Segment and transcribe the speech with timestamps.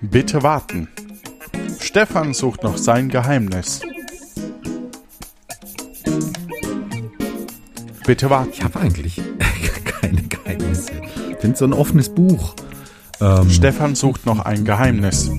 [0.00, 0.88] Bitte warten.
[1.80, 3.80] Stefan sucht noch sein Geheimnis.
[8.06, 8.50] Bitte warten.
[8.52, 9.20] Ich habe eigentlich
[10.00, 10.92] keine Geheimnisse.
[11.30, 12.54] Ich finde so ein offenes Buch.
[13.20, 15.30] Ähm, Stefan sucht noch ein Geheimnis.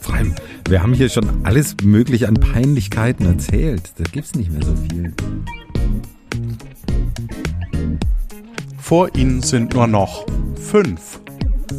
[0.00, 0.34] vor allem,
[0.68, 3.92] wir haben hier schon alles mögliche an Peinlichkeiten erzählt.
[3.98, 5.12] Da gibt's nicht mehr so viel.
[8.88, 10.24] Vor ihnen sind nur noch
[10.56, 11.20] fünf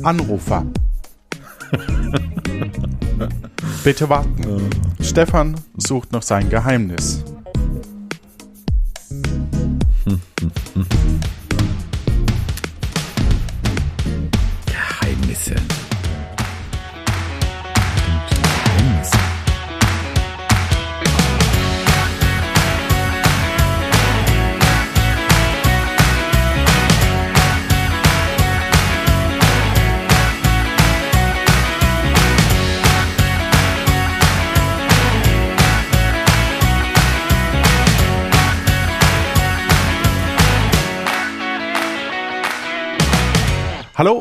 [0.04, 0.64] Anrufer.
[3.84, 4.70] Bitte warten.
[5.02, 7.24] Stefan sucht noch sein Geheimnis.
[10.06, 11.10] Geheimnisse.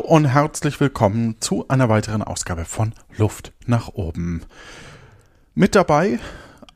[0.09, 4.41] und herzlich willkommen zu einer weiteren Ausgabe von Luft nach oben.
[5.55, 6.19] Mit dabei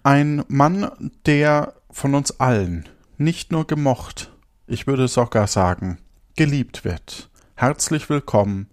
[0.02, 0.90] ein Mann,
[1.24, 4.30] der von uns allen nicht nur gemocht,
[4.66, 5.96] ich würde sogar sagen,
[6.36, 7.30] geliebt wird.
[7.54, 8.68] Herzlich willkommen,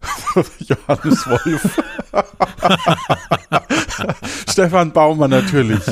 [0.58, 1.80] Johannes Wolf.
[4.50, 5.84] Stefan Baumann natürlich.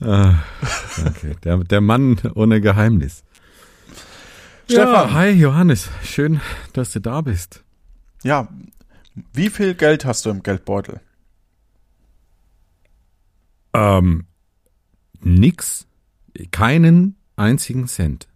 [0.00, 0.36] Ah,
[1.06, 1.36] okay.
[1.44, 3.22] Der, der Mann ohne Geheimnis.
[4.70, 5.08] Stefan.
[5.08, 5.88] Ja, hi Johannes.
[6.04, 6.42] Schön,
[6.74, 7.64] dass du da bist.
[8.22, 8.48] Ja,
[9.32, 11.00] wie viel Geld hast du im Geldbeutel?
[13.72, 14.26] Ähm,
[15.20, 15.86] nix.
[16.50, 18.28] Keinen einzigen Cent.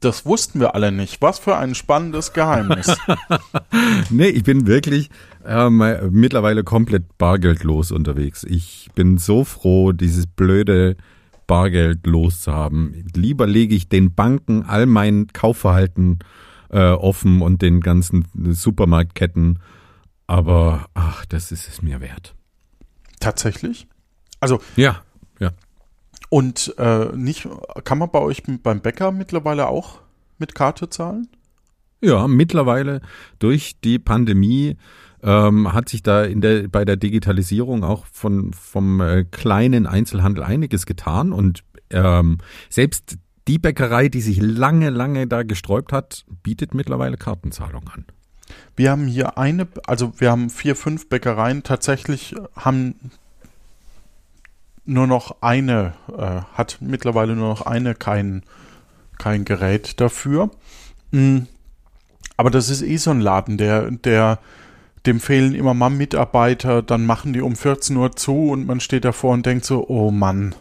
[0.00, 1.20] Das wussten wir alle nicht.
[1.20, 2.96] Was für ein spannendes Geheimnis.
[4.10, 5.10] Nee, ich bin wirklich
[5.44, 8.42] ähm, mittlerweile komplett bargeldlos unterwegs.
[8.44, 10.96] Ich bin so froh, dieses blöde
[11.48, 13.04] Bargeld loszuhaben.
[13.16, 16.20] Lieber lege ich den Banken all mein Kaufverhalten
[16.70, 19.58] äh, offen und den ganzen Supermarktketten.
[20.28, 22.36] Aber ach, das ist es mir wert.
[23.18, 23.88] Tatsächlich?
[24.38, 25.02] Also, Ja,
[25.40, 25.50] ja.
[26.28, 27.48] und äh, nicht,
[27.82, 30.00] kann man bei euch beim Bäcker mittlerweile auch
[30.38, 31.28] mit Karte zahlen?
[32.00, 33.00] Ja, mittlerweile
[33.40, 34.76] durch die Pandemie
[35.22, 40.44] ähm, hat sich da in der, bei der Digitalisierung auch von, vom äh, kleinen Einzelhandel
[40.44, 43.18] einiges getan und ähm, selbst
[43.48, 48.04] die Bäckerei, die sich lange, lange da gesträubt hat, bietet mittlerweile Kartenzahlung an.
[48.76, 51.62] Wir haben hier eine, also wir haben vier, fünf Bäckereien.
[51.62, 52.94] Tatsächlich haben
[54.84, 58.42] nur noch eine, äh, hat mittlerweile nur noch eine kein,
[59.18, 60.50] kein Gerät dafür.
[61.10, 61.40] Mm,
[62.36, 64.38] Aber das ist eh so ein Laden, der, der,
[65.06, 69.04] dem fehlen immer mal Mitarbeiter, dann machen die um 14 Uhr zu und man steht
[69.04, 70.54] davor und denkt so, oh Mann,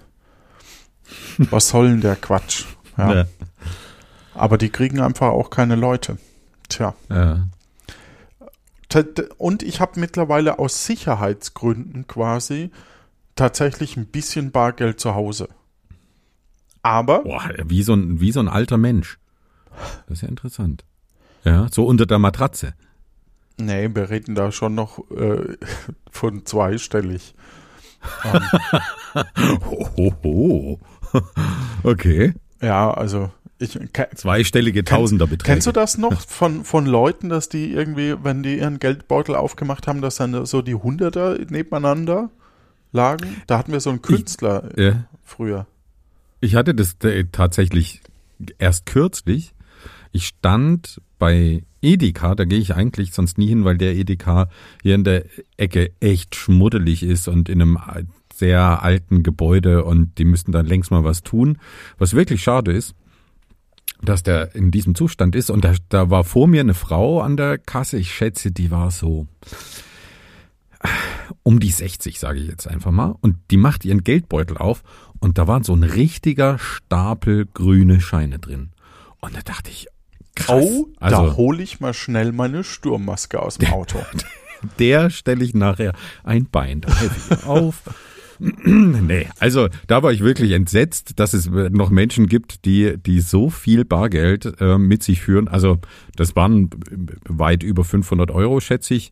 [1.37, 2.65] was soll denn der Quatsch?
[2.97, 3.25] Ja.
[4.33, 6.17] Aber die kriegen einfach auch keine Leute.
[6.69, 6.93] Tja.
[7.09, 7.47] Ja.
[9.37, 12.71] Und ich habe mittlerweile aus Sicherheitsgründen quasi
[13.35, 15.49] tatsächlich ein bisschen Bargeld zu Hause.
[16.81, 19.19] Aber Boah, wie so, ein, wie so ein alter Mensch.
[20.07, 20.85] Das ist ja interessant.
[21.43, 22.73] Ja, so unter der Matratze.
[23.57, 25.57] Nee, wir reden da schon noch äh,
[26.11, 27.33] von zweistellig.
[28.23, 28.41] Ähm,
[29.65, 30.79] Ho, ho, ho.
[31.83, 32.33] Okay.
[32.61, 35.51] ja, also ich ke- Zweistellige Tausenderbeträge.
[35.53, 39.87] Kennst du das noch von, von Leuten, dass die irgendwie, wenn die ihren Geldbeutel aufgemacht
[39.87, 42.29] haben, dass dann so die Hunderter nebeneinander
[42.91, 43.41] lagen?
[43.47, 45.05] Da hatten wir so einen Künstler Ja.
[45.23, 45.65] früher.
[46.39, 48.01] Ich hatte das äh, tatsächlich
[48.59, 49.55] erst kürzlich.
[50.11, 54.49] Ich stand bei Edeka, da gehe ich eigentlich sonst nie hin, weil der Edeka
[54.81, 55.25] hier in der
[55.57, 57.77] Ecke echt schmuddelig ist und in einem
[58.33, 61.57] sehr alten Gebäude und die müssten dann längst mal was tun.
[61.97, 62.95] Was wirklich schade ist,
[64.01, 67.37] dass der in diesem Zustand ist und da, da war vor mir eine Frau an
[67.37, 69.27] der Kasse, ich schätze, die war so
[71.43, 73.15] um die 60, sage ich jetzt einfach mal.
[73.21, 74.83] Und die macht ihren Geldbeutel auf
[75.19, 78.71] und da war so ein richtiger Stapel grüne Scheine drin.
[79.19, 79.87] Und da dachte ich,
[80.37, 80.63] krass.
[80.63, 83.99] Oh, da also hole ich mal schnell meine Sturmmaske aus dem Auto.
[84.79, 85.93] der stelle ich nachher
[86.23, 86.89] ein Bein da
[87.45, 87.83] auf.
[88.39, 93.49] nee, also da war ich wirklich entsetzt, dass es noch Menschen gibt, die, die so
[93.49, 95.47] viel Bargeld äh, mit sich führen.
[95.47, 95.79] Also
[96.15, 96.69] das waren
[97.27, 99.11] weit über 500 Euro, schätze ich.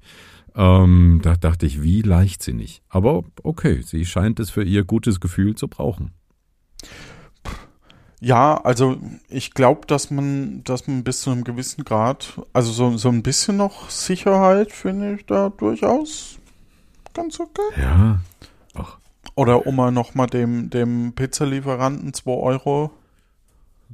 [0.56, 2.84] Ähm, da dachte ich, wie leichtsinnig.
[2.88, 6.12] Aber okay, sie scheint es für ihr gutes Gefühl zu brauchen.
[8.26, 8.98] Ja, also
[9.30, 13.22] ich glaube, dass man, dass man bis zu einem gewissen Grad, also so, so ein
[13.22, 16.40] bisschen noch Sicherheit finde ich da durchaus
[17.14, 17.62] ganz okay.
[17.80, 18.20] Ja.
[19.36, 22.90] Oder um mal nochmal dem, dem Pizzalieferanten 2 Euro.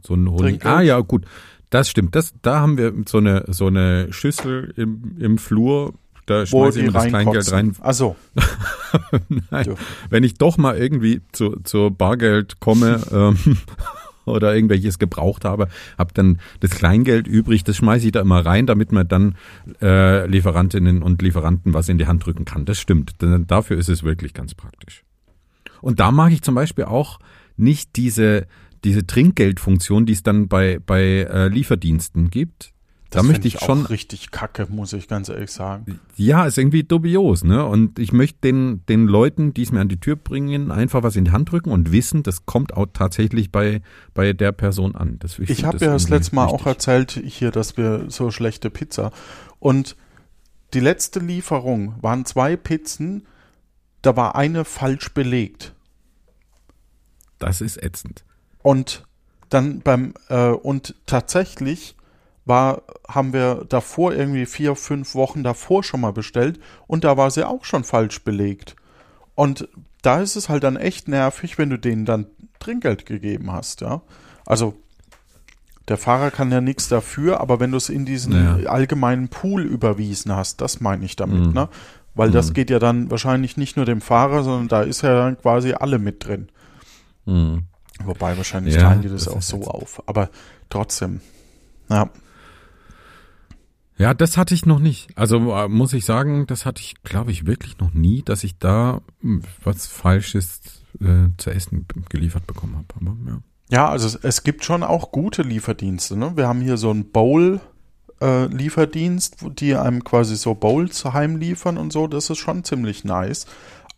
[0.02, 0.66] So ein Honig.
[0.66, 1.26] Ah ja, gut.
[1.70, 2.16] Das stimmt.
[2.16, 5.94] Das, da haben wir so eine, so eine Schüssel im, im Flur.
[6.26, 7.76] Da schmeiße ich immer das Kleingeld rein.
[7.82, 8.16] Achso,
[9.28, 9.66] Nein.
[9.66, 9.74] Ja.
[10.10, 13.58] Wenn ich doch mal irgendwie zu, zur Bargeld komme ähm,
[14.26, 18.66] oder irgendwelches gebraucht habe, habe dann das Kleingeld übrig, das schmeiße ich da immer rein,
[18.66, 19.36] damit man dann
[19.82, 22.66] äh, Lieferantinnen und Lieferanten was in die Hand drücken kann.
[22.66, 23.22] Das stimmt.
[23.22, 25.04] Denn dafür ist es wirklich ganz praktisch.
[25.82, 27.20] Und da mag ich zum Beispiel auch
[27.58, 28.48] nicht diese,
[28.84, 32.74] diese Trinkgeldfunktion, die es dann bei, bei äh, Lieferdiensten gibt.
[33.12, 36.00] Da das möchte find ich schon auch richtig kacke, muss ich ganz ehrlich sagen.
[36.16, 37.66] ja, ist irgendwie dubios, ne?
[37.66, 41.18] Und ich möchte den, den Leuten, die es mir an die Tür bringen, einfach was
[41.18, 43.82] in die Hand drücken und wissen, das kommt auch tatsächlich bei,
[44.14, 45.20] bei der Person an.
[45.20, 46.68] Das, Ich, find habe ja das letzte Mal auch wichtig.
[46.68, 49.12] erzählt hier, dass wir so schlechte Pizza.
[49.60, 49.98] Und
[50.74, 53.28] die letzte Lieferung waren zwei Pizzen,
[54.02, 55.74] da war eine falsch belegt.
[57.40, 58.24] Das ist ätzend.
[58.64, 59.04] Und
[59.50, 61.98] dann beim äh, und tatsächlich
[62.46, 67.30] war, haben wir davor irgendwie vier, fünf Wochen davor schon mal bestellt und da war
[67.32, 68.76] sie auch schon falsch belegt.
[69.36, 69.68] Und
[70.02, 72.26] da ist es halt dann echt nervig, wenn du denen dann
[72.60, 74.02] Trinkgeld gegeben hast, ja.
[74.46, 74.74] Also
[75.88, 78.70] der Fahrer kann ja nichts dafür, aber wenn du es in diesen Ja.
[78.70, 81.54] allgemeinen Pool überwiesen hast, das meine ich damit, Mhm.
[81.54, 81.70] ne?
[82.14, 85.40] Weil das geht ja dann wahrscheinlich nicht nur dem Fahrer, sondern da ist ja dann
[85.40, 86.50] quasi alle mit drin.
[87.26, 87.64] Mhm.
[88.04, 90.04] Wobei wahrscheinlich Ja, teilen die das, das auch so auf.
[90.08, 90.30] Aber
[90.70, 91.22] trotzdem.
[91.90, 92.10] Ja.
[94.02, 95.16] Ja, das hatte ich noch nicht.
[95.16, 98.58] Also äh, muss ich sagen, das hatte ich, glaube ich, wirklich noch nie, dass ich
[98.58, 100.62] da hm, was Falsches
[101.00, 102.88] äh, zu essen geliefert bekommen habe.
[103.00, 103.38] Aber ja.
[103.70, 106.18] Ja, also es, es gibt schon auch gute Lieferdienste.
[106.18, 106.36] Ne?
[106.36, 112.08] Wir haben hier so einen Bowl-Lieferdienst, wo die einem quasi so Bowls heimliefern und so.
[112.08, 113.46] Das ist schon ziemlich nice.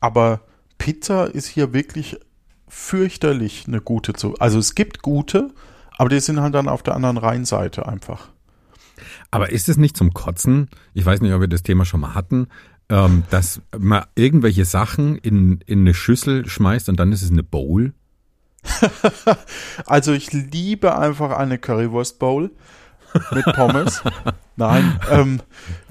[0.02, 0.42] Aber
[0.78, 2.18] Pizza ist hier wirklich
[2.68, 4.36] fürchterlich eine gute zu.
[4.38, 5.54] Also es gibt gute,
[5.98, 8.33] aber die sind halt dann auf der anderen Rheinseite einfach.
[9.32, 10.70] Aber ist es nicht zum Kotzen?
[10.94, 12.48] Ich weiß nicht, ob wir das Thema schon mal hatten,
[12.90, 17.44] ähm, dass man irgendwelche Sachen in, in eine Schüssel schmeißt und dann ist es eine
[17.44, 17.94] Bowl.
[19.86, 22.52] Also ich liebe einfach eine Currywurst Bowl
[23.32, 24.02] mit Pommes.
[24.56, 25.42] Nein, ähm,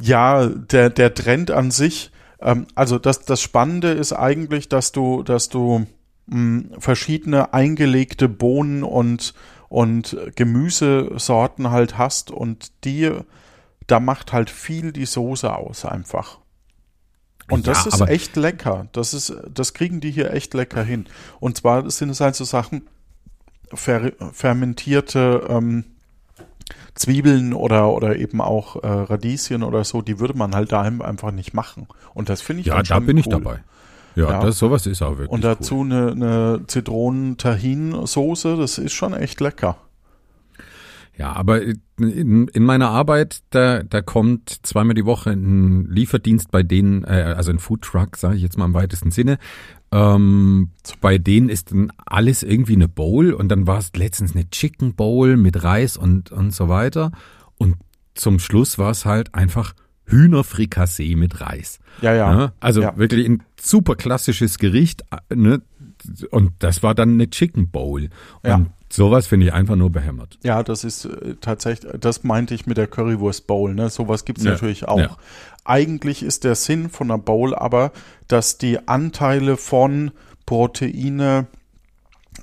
[0.00, 5.22] ja, der, der Trend an sich, ähm, also das, das Spannende ist eigentlich, dass du,
[5.22, 5.86] dass du
[6.26, 9.34] mh, verschiedene eingelegte Bohnen und,
[9.72, 13.10] und Gemüsesorten halt hast und die,
[13.86, 16.40] da macht halt viel die Soße aus einfach.
[17.48, 18.88] Und das Ja, ist echt lecker.
[18.92, 21.06] Das ist, das kriegen die hier echt lecker hin.
[21.40, 22.88] Und zwar sind es halt so Sachen,
[23.74, 25.84] fer fermentierte ähm,
[26.94, 31.32] Zwiebeln oder, oder eben auch äh, Radieschen oder so, die würde man halt daheim einfach
[31.32, 31.88] nicht machen.
[32.14, 33.30] Und das finde ich Ja, da bin ich cool.
[33.30, 33.64] dabei.
[34.14, 34.40] Ja, Ja.
[34.40, 39.76] Das, sowas ist auch wirklich Und dazu eine, eine Zitronen-Tahin-Soße, das ist schon echt lecker.
[41.18, 41.60] Ja, aber
[41.98, 47.34] in, in meiner Arbeit, da, da kommt zweimal die Woche ein Lieferdienst bei denen, äh,
[47.36, 49.38] also ein Foodtruck, sage ich jetzt mal im weitesten Sinne.
[49.92, 50.70] Ähm,
[51.02, 54.94] bei denen ist dann alles irgendwie eine Bowl und dann war es letztens eine Chicken
[54.94, 57.12] Bowl mit Reis und, und so weiter.
[57.58, 57.76] Und
[58.14, 59.74] zum Schluss war es halt einfach
[60.06, 61.78] Hühnerfrikassee mit Reis.
[62.00, 62.34] Ja, ja.
[62.34, 62.52] Ne?
[62.60, 62.96] Also Ja.
[62.96, 65.02] wirklich ein super klassisches Gericht.
[65.34, 65.62] Ne?
[66.30, 68.08] Und das war dann eine Chicken Bowl.
[68.42, 68.66] Und Ja.
[68.90, 70.38] sowas finde ich einfach nur behämmert.
[70.42, 73.88] Ja, das ist äh, tatsächlich, das meinte ich mit der Currywurst Bowl, ne?
[73.88, 75.18] Sowas gibt's Ja, natürlich auch.
[75.64, 77.92] Eigentlich ist der Sinn von einer Bowl aber,
[78.26, 80.10] dass die Anteile von
[80.44, 81.46] Proteine,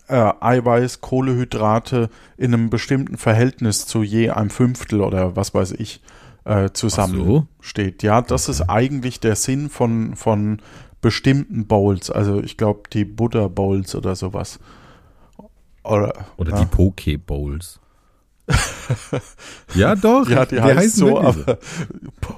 [0.07, 6.01] äh, Eiweiß, Kohlehydrate in einem bestimmten Verhältnis zu je einem Fünftel oder was weiß ich
[6.45, 7.47] äh, zusammen Ach so?
[7.61, 8.03] steht.
[8.03, 10.61] Ja, das ist eigentlich der Sinn von, von
[11.01, 12.09] bestimmten Bowls.
[12.09, 14.59] Also ich glaube die Buddha Bowls oder sowas.
[15.83, 16.59] Oder, Oder ja.
[16.61, 17.79] die Poke Bowls.
[19.75, 20.27] ja, doch.
[20.29, 21.57] Ja, die, heißt so, wirklich aber,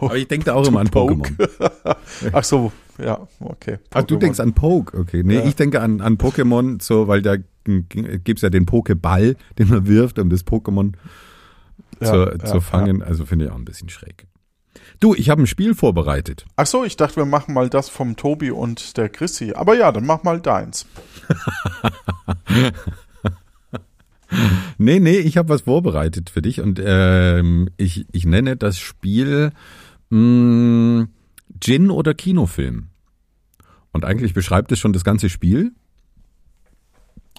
[0.01, 0.89] Aber ich denke da auch immer an.
[0.89, 1.49] Pokémon.
[2.33, 2.71] Ach so,
[3.03, 3.79] ja, okay.
[3.93, 4.19] Ach, du Pokémon.
[4.19, 5.23] denkst an Poke, okay.
[5.23, 5.45] Nee, Ja.
[5.45, 10.19] ich denke an, an Pokémon, so, weil da gibt's ja den Pokéball, den man wirft,
[10.19, 10.93] um das Pokémon
[12.01, 13.03] Zu, ja, zu fangen.
[13.03, 14.27] Also finde ich auch ein bisschen schräg.
[14.99, 16.45] Du, ich habe ein Spiel vorbereitet.
[16.55, 19.53] Ach so, ich dachte, wir machen mal das vom Tobi und der Chrissy.
[19.53, 20.85] Aber ja, dann mach mal deins.
[24.77, 29.51] Nee, nee, ich habe was vorbereitet für dich und ähm, ich, ich nenne das Spiel
[30.09, 31.07] mh,
[31.59, 32.87] Gin oder Kinofilm.
[33.91, 35.73] Und eigentlich beschreibt es schon das ganze Spiel.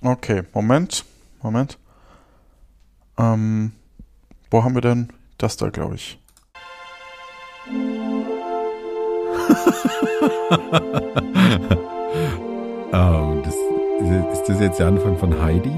[0.03, 1.05] Okay, Moment,
[1.43, 1.79] Moment.
[3.17, 3.73] Ähm,
[4.53, 5.09] wo haben wir denn?
[5.39, 6.19] Das da, glaube ich.
[12.93, 13.55] Oh, das,
[14.35, 15.73] ist das jetzt der Anfang von Heidi?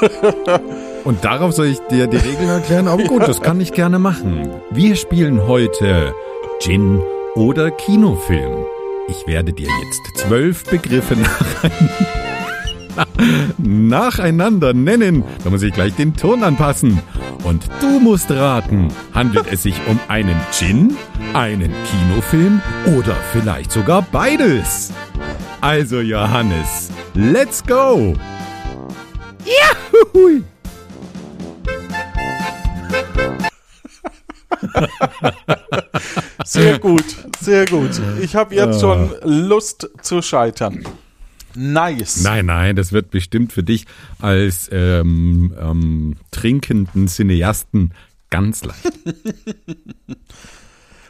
[1.04, 2.88] Und darauf soll ich dir die Regeln erklären?
[2.88, 4.50] Aber gut, das kann ich gerne machen.
[4.70, 6.14] Wir spielen heute
[6.60, 7.00] Gin
[7.34, 8.64] oder Kinofilm.
[9.08, 11.16] Ich werde dir jetzt zwölf Begriffe
[13.58, 15.24] nacheinander nennen.
[15.44, 17.00] Da muss ich gleich den Ton anpassen.
[17.44, 20.96] Und du musst raten, handelt es sich um einen Gin,
[21.34, 22.60] einen Kinofilm
[22.98, 24.92] oder vielleicht sogar beides?
[25.60, 28.14] Also Johannes, let's go!
[29.44, 30.42] Juhu!
[36.44, 37.04] Sehr gut,
[37.40, 38.00] sehr gut.
[38.20, 40.84] Ich habe jetzt schon Lust zu scheitern.
[41.54, 42.22] Nice.
[42.22, 43.86] Nein, nein, das wird bestimmt für dich
[44.20, 47.92] als ähm, ähm, trinkenden Cineasten
[48.30, 48.92] ganz leicht.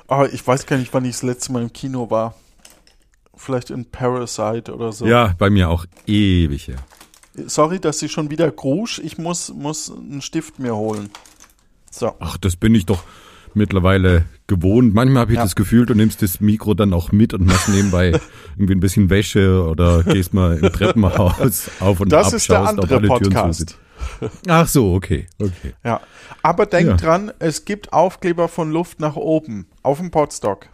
[0.07, 2.35] Aber ich weiß gar nicht, wann ich das letzte Mal im Kino war.
[3.35, 5.07] Vielleicht in Parasite oder so.
[5.07, 6.79] Ja, bei mir auch ewig her.
[7.47, 8.99] Sorry, dass sie schon wieder grusch.
[8.99, 11.11] Ich muss, muss einen Stift mir holen.
[11.91, 12.15] So.
[12.19, 13.05] Ach, das bin ich doch
[13.57, 14.95] mittlerweile gewohnt.
[14.95, 15.43] Manchmal habe ich Ja.
[15.45, 18.13] das Gefühl, du nimmst das Mikro dann auch mit und machst nebenbei
[18.57, 22.61] irgendwie ein bisschen Wäsche oder gehst mal im Treppenhaus auf und Das ab, ist der
[22.69, 23.79] andere Podcast.
[24.49, 25.75] Ach so, okay, okay.
[25.85, 26.01] Ja.
[26.43, 26.97] Aber denk Ja.
[26.97, 30.67] dran, es gibt Aufkleber von Luft nach oben auf dem Podstock.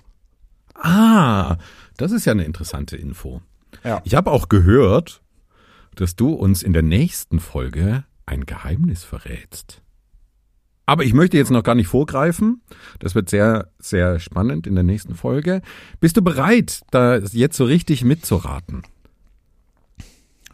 [0.74, 1.56] Ah,
[1.96, 3.40] das ist ja eine interessante Info.
[3.82, 4.00] Ja.
[4.04, 5.20] Ich habe auch gehört,
[5.94, 9.80] dass du uns in der nächsten Folge ein Geheimnis verrätst.
[10.86, 12.60] Aber ich möchte jetzt noch gar nicht vorgreifen.
[12.98, 15.62] Das wird sehr, sehr spannend in der nächsten Folge.
[16.00, 18.82] Bist du bereit, da jetzt so richtig mitzuraten?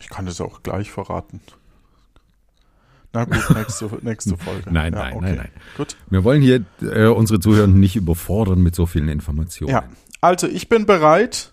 [0.01, 1.41] Ich kann das auch gleich verraten.
[3.13, 4.73] Na gut, nächste, nächste Folge.
[4.73, 5.27] Nein, ja, nein, okay.
[5.27, 5.51] nein, nein.
[5.77, 5.97] Gut.
[6.11, 9.73] Wir wollen hier äh, unsere Zuhörer nicht überfordern mit so vielen Informationen.
[9.73, 9.85] Ja.
[10.21, 11.53] Also, ich bin bereit.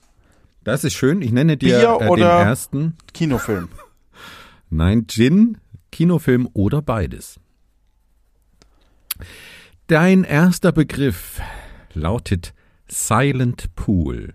[0.63, 1.21] Das ist schön.
[1.21, 2.97] Ich nenne dir Bier äh, den ersten.
[3.13, 3.69] Kinofilm.
[4.69, 5.57] Nein, Gin,
[5.91, 7.39] Kinofilm oder beides.
[9.87, 11.39] Dein erster Begriff
[11.93, 12.53] lautet
[12.87, 14.33] Silent Pool.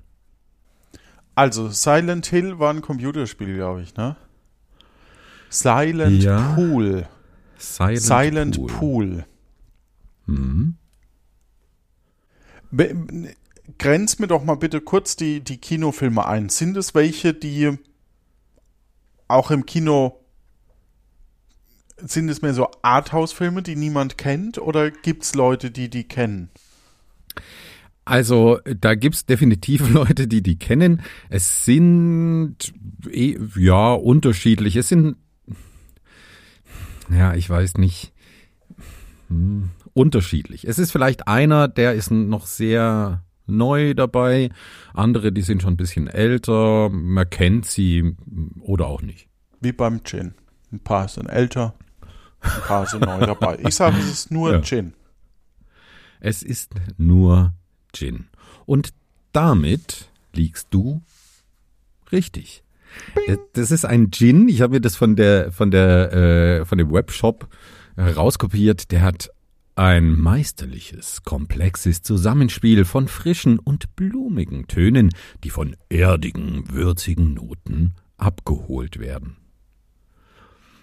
[1.34, 4.16] Also, Silent Hill war ein Computerspiel, glaube ich, ne?
[5.48, 6.54] Silent Ja.
[6.54, 7.06] Pool.
[7.58, 8.72] Silent, Silent Pool.
[8.72, 9.24] Pool.
[10.26, 10.76] Mhm.
[13.78, 16.48] Grenz mir doch mal bitte kurz die, die Kinofilme ein.
[16.48, 17.78] Sind es welche, die
[19.28, 20.21] auch im Kino
[21.98, 26.50] sind es mehr so Arthouse-Filme, die niemand kennt, oder gibt es Leute, die die kennen?
[28.04, 31.02] Also, da gibt's definitiv Leute, die die kennen.
[31.28, 32.56] Es sind,
[33.10, 34.76] eh, ja, unterschiedlich.
[34.76, 35.16] Es sind,
[37.10, 38.12] ja, ich weiß nicht,
[39.28, 40.66] hm, unterschiedlich.
[40.66, 44.50] Es ist vielleicht einer, der ist noch sehr neu dabei.
[44.94, 46.88] Andere, die sind schon ein bisschen älter.
[46.90, 48.16] Man kennt sie
[48.60, 49.28] oder auch nicht.
[49.60, 50.34] Wie beim Gin.
[50.72, 51.74] Ein paar sind älter,
[52.40, 53.58] ein paar sind neu dabei.
[53.66, 54.62] Ich sage, es ist nur Ja.
[54.62, 54.94] Gin.
[56.20, 57.52] Es ist nur
[57.92, 58.28] Gin.
[58.64, 58.90] Und
[59.32, 61.02] damit liegst du
[62.10, 62.62] richtig.
[63.26, 64.48] Äh, Das ist ein Gin.
[64.48, 67.48] Ich habe mir das von der von der äh, von dem Webshop
[67.98, 68.90] rauskopiert.
[68.92, 69.30] Der hat
[69.74, 75.10] ein meisterliches, komplexes Zusammenspiel von frischen und blumigen Tönen,
[75.44, 79.36] die von erdigen, würzigen Noten abgeholt werden.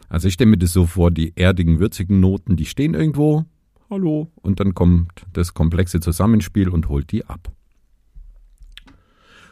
[0.10, 3.46] Also ich stelle mir das so vor, die erdigen, würzigen Noten, die stehen irgendwo,
[3.90, 7.52] hallo, und dann kommt das komplexe Zusammenspiel und holt die ab.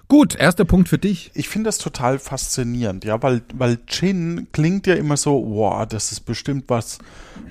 [0.09, 1.31] Gut, erster Punkt für dich.
[1.33, 6.13] Ich finde das total faszinierend, ja, weil, weil Gin klingt ja immer so, wow, das
[6.13, 6.99] ist bestimmt was,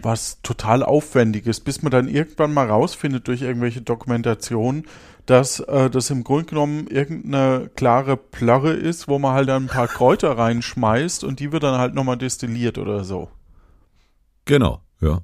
[0.00, 4.86] was total Aufwendiges, bis man dann irgendwann mal rausfindet durch irgendwelche Dokumentationen,
[5.26, 9.68] dass äh, das im Grunde genommen irgendeine klare Plörre ist, wo man halt dann ein
[9.68, 13.28] paar Kräuter reinschmeißt und die wird dann halt nochmal destilliert oder so.
[14.44, 15.20] Genau, ja.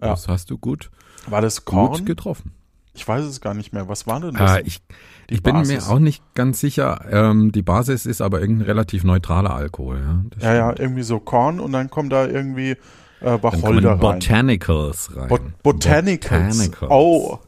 [0.00, 0.08] Ja.
[0.08, 0.90] Das hast du gut,
[1.26, 2.04] War das gut Korn?
[2.04, 2.52] getroffen.
[2.94, 3.88] Ich weiß es gar nicht mehr.
[3.88, 4.50] Was war denn das?
[4.50, 4.82] Ah, ich
[5.30, 7.06] ich bin mir auch nicht ganz sicher.
[7.10, 9.98] Ähm, die Basis ist aber irgendein relativ neutraler Alkohol.
[9.98, 12.76] Ja, das ja, ja, irgendwie so Korn und dann kommt da irgendwie
[13.20, 13.98] äh, Wacholder rein.
[13.98, 15.28] Botanicals rein.
[15.28, 16.58] Bot Botanicals.
[16.58, 16.90] Botanicals.
[16.90, 17.38] Oh.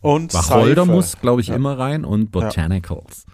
[0.00, 0.92] Und Wacholder Seife.
[0.92, 1.56] muss, glaube ich, Ja.
[1.56, 3.26] immer rein und Botanicals.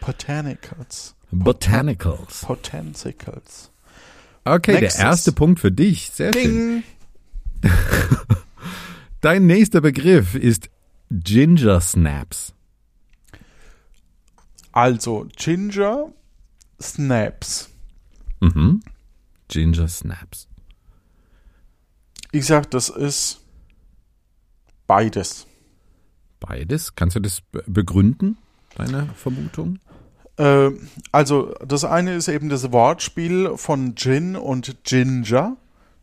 [0.00, 1.14] Botanicals.
[1.30, 2.40] Botanicals.
[2.42, 3.70] Potenticals.
[4.44, 4.96] Okay, Nächstes.
[4.96, 6.10] der erste Punkt für dich.
[6.10, 6.82] Sehr schön.
[7.62, 7.70] Ding.
[9.20, 10.70] Dein nächster Begriff ist
[11.10, 12.54] Ginger Snaps.
[14.72, 16.12] Also Ginger
[16.80, 17.68] Snaps.
[18.40, 18.82] Mhm.
[19.48, 20.48] Ginger Snaps.
[22.32, 23.40] Ich sag, das ist
[24.86, 25.46] beides.
[26.40, 26.94] Beides.
[26.96, 28.38] Kannst du das be- begründen,
[28.76, 29.78] deine Vermutung?
[30.36, 30.70] Äh,
[31.12, 35.56] also, das eine ist eben das Wortspiel von Gin und Ginger.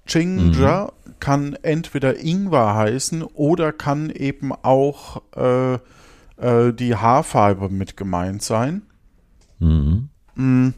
[0.05, 5.73] Ginger kann entweder Ingwer heißen oder kann eben auch äh,
[6.37, 8.83] äh, die Haarfarbe mit gemeint sein.
[9.59, 10.09] Mhm.
[10.35, 10.69] Mm.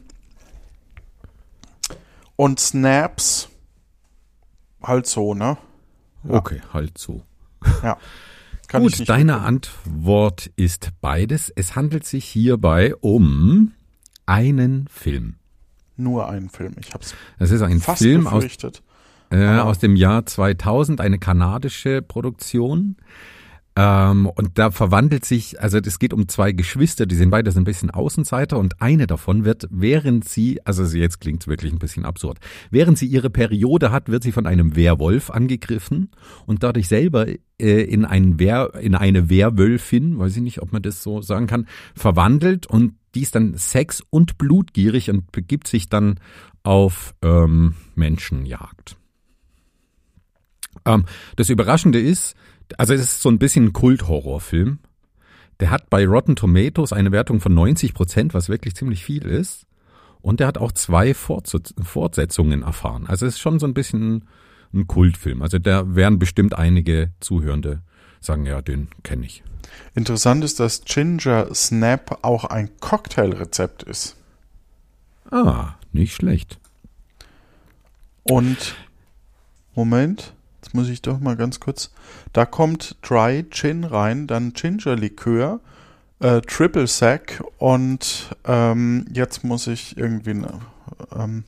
[2.36, 3.48] Und Snaps
[4.82, 5.58] halt so, ne?
[6.26, 7.22] Okay, halt so.
[7.82, 7.98] Ja.
[8.70, 9.46] Kann Gut, deine begründen.
[9.46, 11.52] Antwort ist beides.
[11.56, 13.72] Es handelt sich hierbei um
[14.26, 15.34] einen Film.
[15.96, 16.76] Nur einen Film.
[16.78, 18.44] Ich hab's Es ist ein fast Film aus,
[19.30, 22.96] äh, aus dem Jahr 2000, eine kanadische Produktion.
[23.76, 27.60] Ähm, und da verwandelt sich, also es geht um zwei Geschwister, die sind beide so
[27.60, 31.78] ein bisschen Außenseiter und eine davon wird, während sie, also jetzt klingt es wirklich ein
[31.78, 32.38] bisschen absurd,
[32.70, 36.10] während sie ihre Periode hat, wird sie von einem Werwolf angegriffen
[36.46, 40.82] und dadurch selber äh, in, ein Wer, in eine Werwölfin, weiß ich nicht, ob man
[40.82, 45.88] das so sagen kann, verwandelt und die ist dann sex- und blutgierig und begibt sich
[45.88, 46.18] dann
[46.64, 48.96] auf ähm, Menschenjagd.
[50.84, 51.04] Ähm,
[51.36, 52.34] das Überraschende ist,
[52.78, 54.78] also es ist so ein bisschen ein Kult-Horrorfilm.
[55.60, 59.66] Der hat bei Rotten Tomatoes eine Wertung von 90 Prozent, was wirklich ziemlich viel ist.
[60.22, 63.06] Und der hat auch zwei Fortsetz- Fortsetzungen erfahren.
[63.06, 64.26] Also es ist schon so ein bisschen
[64.72, 65.42] ein Kultfilm.
[65.42, 67.82] Also da werden bestimmt einige Zuhörende
[68.20, 69.42] sagen, ja, den kenne ich.
[69.94, 74.16] Interessant ist, dass Ginger Snap auch ein Cocktailrezept ist.
[75.30, 76.58] Ah, nicht schlecht.
[78.22, 78.74] Und
[79.74, 80.34] Moment,
[80.70, 81.90] jetzt muss ich doch mal ganz kurz.
[82.32, 85.58] Da kommt Dry Gin rein, dann Ginger Likör,
[86.20, 90.60] äh, Triple Sec und ähm, jetzt muss ich irgendwie ne,
[91.12, 91.42] ähm,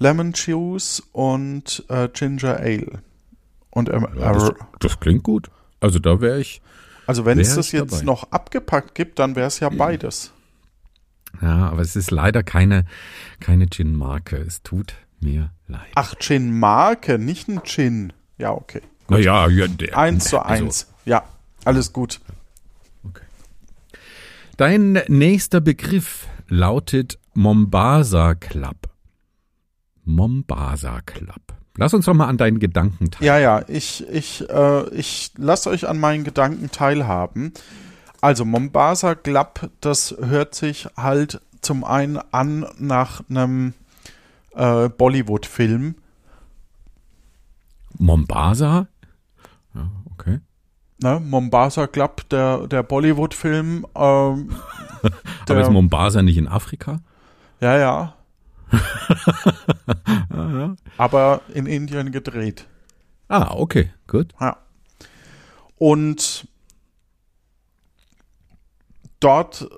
[0.00, 2.98] Lemon Juice und äh, Ginger Ale.
[3.70, 5.52] Und ähm, Ja, das, das klingt gut.
[5.78, 6.60] Also da wäre ich,
[7.06, 8.04] also wenn es das jetzt dabei.
[8.04, 10.32] noch abgepackt gibt, dann wäre es ja beides.
[11.40, 12.86] ja, aber es ist leider keine,
[13.38, 14.36] keine Gin-Marke.
[14.36, 15.92] Es tut mir leid.
[15.94, 18.12] Ach, Gin Marke, nicht ein Gin.
[18.38, 18.82] Ja, okay.
[19.08, 20.86] naja, ja, der, Eins zu also, eins.
[21.04, 21.24] Ja,
[21.64, 22.20] alles gut.
[24.56, 28.88] Dein nächster Begriff lautet Mombasa Club.
[30.04, 31.42] Mombasa Club.
[31.76, 33.24] Lass uns doch mal an deinen Gedanken teilhaben.
[33.24, 37.52] Ja, ja, ich, ich, äh, ich lasse euch an meinen Gedanken teilhaben.
[38.20, 43.74] Also Mombasa Club, das hört sich halt zum einen an nach einem
[44.56, 45.94] äh, Bollywood-Film.
[47.98, 48.88] Mombasa?
[49.74, 50.40] Ja, okay.
[51.02, 51.20] Ne?
[51.20, 53.86] Mombasa Club, der, der Bollywood-Film.
[53.94, 54.50] Ähm,
[55.02, 57.00] Aber ist der, Mombasa nicht in Afrika?
[57.60, 58.14] ja, ja.
[60.96, 62.66] Aber in Indien gedreht.
[63.28, 64.34] Ah, okay, gut.
[64.40, 64.58] Ja.
[65.76, 66.46] Und
[69.20, 69.68] dort,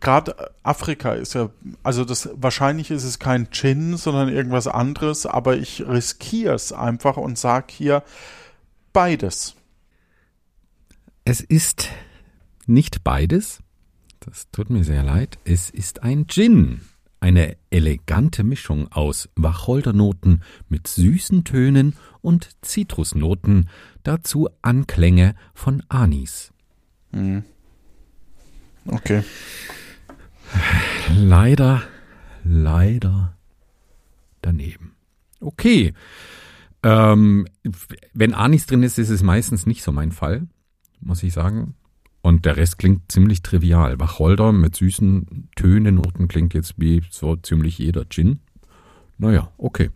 [0.00, 1.50] gerade Afrika ist ja,
[1.82, 7.16] also das wahrscheinlich ist es kein Gin, sondern irgendwas anderes, aber ich riskiere es einfach
[7.16, 8.02] und sage hier
[8.92, 9.56] beides.
[11.24, 11.88] Es ist
[12.66, 13.60] nicht beides.
[14.20, 15.38] Das tut mir sehr leid.
[15.44, 16.80] Es ist ein Gin.
[17.18, 23.68] Eine elegante Mischung aus Wacholdernoten mit süßen Tönen und Zitrusnoten,
[24.02, 26.52] dazu Anklänge von Anis.
[28.86, 29.24] Okay.
[31.14, 31.82] Leider,
[32.44, 33.36] leider
[34.42, 34.92] daneben.
[35.40, 35.94] Okay.
[36.82, 37.46] Ähm,
[38.12, 40.46] wenn Anis drin ist, ist es meistens nicht so mein Fall,
[41.00, 41.74] muss ich sagen.
[42.22, 44.00] Und der Rest klingt ziemlich trivial.
[44.00, 48.40] Wacholder mit süßen Tönen, Noten klingt jetzt wie so ziemlich jeder Gin.
[49.18, 49.90] Naja, okay.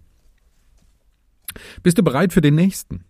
[1.83, 3.05] Bist du bereit für den nächsten?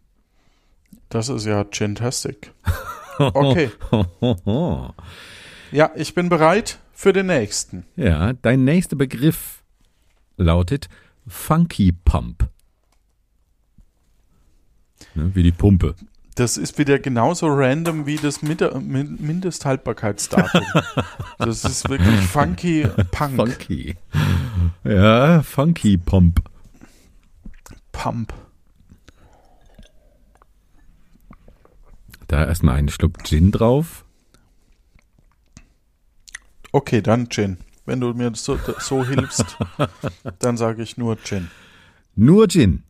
[1.10, 2.52] Das ist ja Gintastic.
[3.18, 3.70] Okay.
[5.72, 7.86] Ja, ich bin bereit für den nächsten.
[7.96, 9.62] ja, dein nächster Begriff
[10.36, 10.90] lautet
[11.26, 12.46] Funky Pump.
[15.14, 15.94] Ne, wie die Pumpe.
[16.34, 20.62] Das ist wieder genauso random wie das Mindesthaltbarkeitsdatum.
[21.38, 23.36] das ist wirklich funky Punk.
[23.36, 23.96] Funky.
[24.84, 26.42] Ja, Funky Pump.
[27.92, 28.34] Pump.
[32.28, 34.04] Da erstmal einen Schluck Gin drauf.
[36.72, 37.58] Okay, dann Gin.
[37.86, 39.56] Wenn du mir so, so hilfst,
[40.38, 41.50] dann sage ich nur Gin.
[42.14, 42.84] Nur Gin.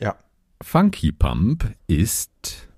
[0.00, 0.16] Ja.
[0.62, 2.68] Funky Pump ist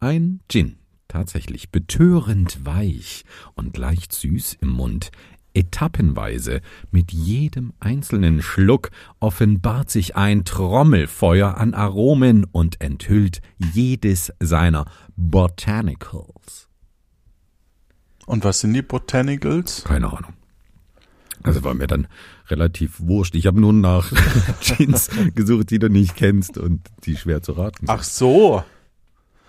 [0.00, 0.76] ein Gin.
[1.08, 5.10] Tatsächlich betörend weich und leicht süß im Mund.
[5.52, 6.60] etappenweise.
[6.92, 14.84] Mit jedem einzelnen Schluck offenbart sich ein Trommelfeuer an Aromen und enthüllt jedes seiner
[15.16, 16.69] Botanicals.
[18.30, 19.82] Und was sind die Botanicals?
[19.84, 20.34] Keine Ahnung.
[21.42, 22.06] Also war mir dann
[22.48, 23.34] relativ wurscht.
[23.34, 24.12] Ich habe nur nach
[24.60, 27.90] Gins gesucht, die du nicht kennst und die schwer zu raten sind.
[27.90, 28.62] Ach so.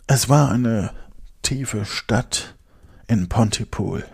[0.05, 0.91] Es war eine
[1.41, 2.55] tiefe Stadt
[3.07, 4.05] in Pontypool.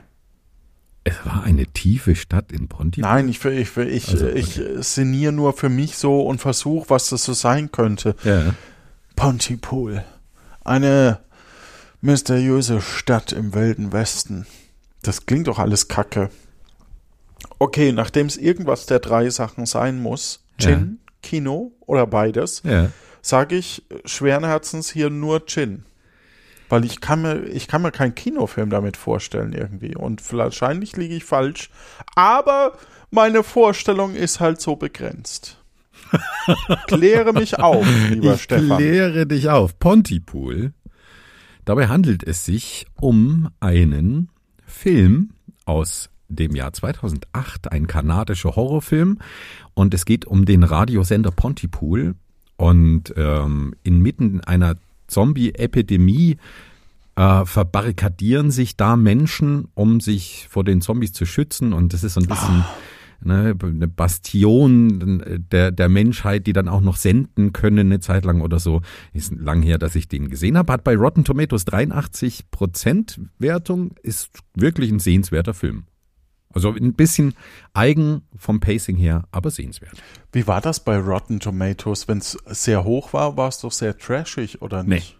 [1.03, 3.09] Es war eine tiefe Stadt in Pontypool.
[3.09, 7.25] Nein, ich, ich, ich, Also, ich sinniere nur für mich so und versuche, was das
[7.25, 8.15] so sein könnte.
[8.23, 8.55] Ja.
[9.23, 10.03] Pontypool.
[10.65, 11.19] Eine
[12.01, 14.45] mysteriöse Stadt im wilden Westen.
[15.01, 16.29] Das klingt doch alles kacke.
[17.57, 22.89] Okay, nachdem es irgendwas der drei Sachen sein muss, Gin, Kino oder beides, Ja.
[23.21, 25.85] sage ich äh, schweren Herzens hier nur Gin.
[26.67, 29.95] Weil ich kann mir, ich kann mir keinen Kinofilm damit vorstellen irgendwie.
[29.95, 31.69] Und wahrscheinlich liege ich falsch.
[32.15, 32.77] Aber
[33.09, 35.62] meine Vorstellung ist halt so begrenzt.
[36.87, 38.77] Kläre mich auf, lieber ich Stefan.
[38.77, 39.77] kläre dich auf.
[39.79, 40.73] Pontypool.
[41.65, 44.29] Dabei handelt es sich um einen
[44.65, 45.31] Film
[45.65, 49.19] aus dem Jahr 2008, ein kanadischer Horrorfilm.
[49.73, 52.15] Und es geht um den Radiosender Pontypool.
[52.57, 54.75] Und ähm, inmitten einer
[55.07, 56.37] Zombie-Epidemie
[57.15, 61.73] äh, verbarrikadieren sich da Menschen, um sich vor den Zombies zu schützen.
[61.73, 62.63] Und das ist so ein bisschen
[63.25, 68.41] ne, eine Bastion der, der Menschheit, die dann auch noch senden können eine Zeit lang
[68.41, 68.81] oder so.
[69.13, 70.73] Ist lang her, dass ich den gesehen habe.
[70.73, 73.95] Hat bei Rotten Tomatoes 83 Prozent Wertung.
[74.01, 75.85] Ist wirklich ein sehenswerter Film.
[76.53, 77.33] Also ein bisschen
[77.73, 79.93] eigen vom Pacing her, aber sehenswert.
[80.31, 82.07] Wie war das bei Rotten Tomatoes?
[82.07, 85.17] Wenn es sehr hoch war, war es doch sehr trashig, oder nicht?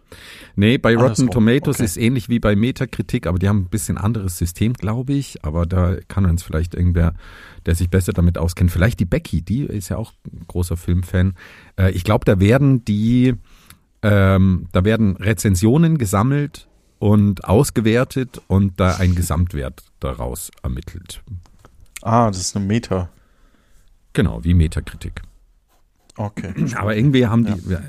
[0.56, 1.86] Nee, bei Rotten Andersrum, Tomatoes okay.
[1.86, 5.44] ist ähnlich wie bei Metakritik, aber die haben ein bisschen anderes System, glaube ich.
[5.44, 7.16] Aber da kann uns vielleicht irgendwer,
[7.66, 11.36] der sich besser damit auskennt, vielleicht die Becky, die ist ja auch ein großer Filmfan.
[11.78, 13.36] Äh, ich glaube, da werden die,
[14.02, 16.68] ähm, da werden Rezensionen gesammelt
[17.00, 21.22] und ausgewertet und da ein Gesamtwert daraus ermittelt.
[22.02, 23.10] Ah, das ist eine Meta.
[24.14, 25.22] Genau, wie Metakritik.
[26.16, 26.54] Okay.
[26.76, 27.82] Aber irgendwie haben die, ja.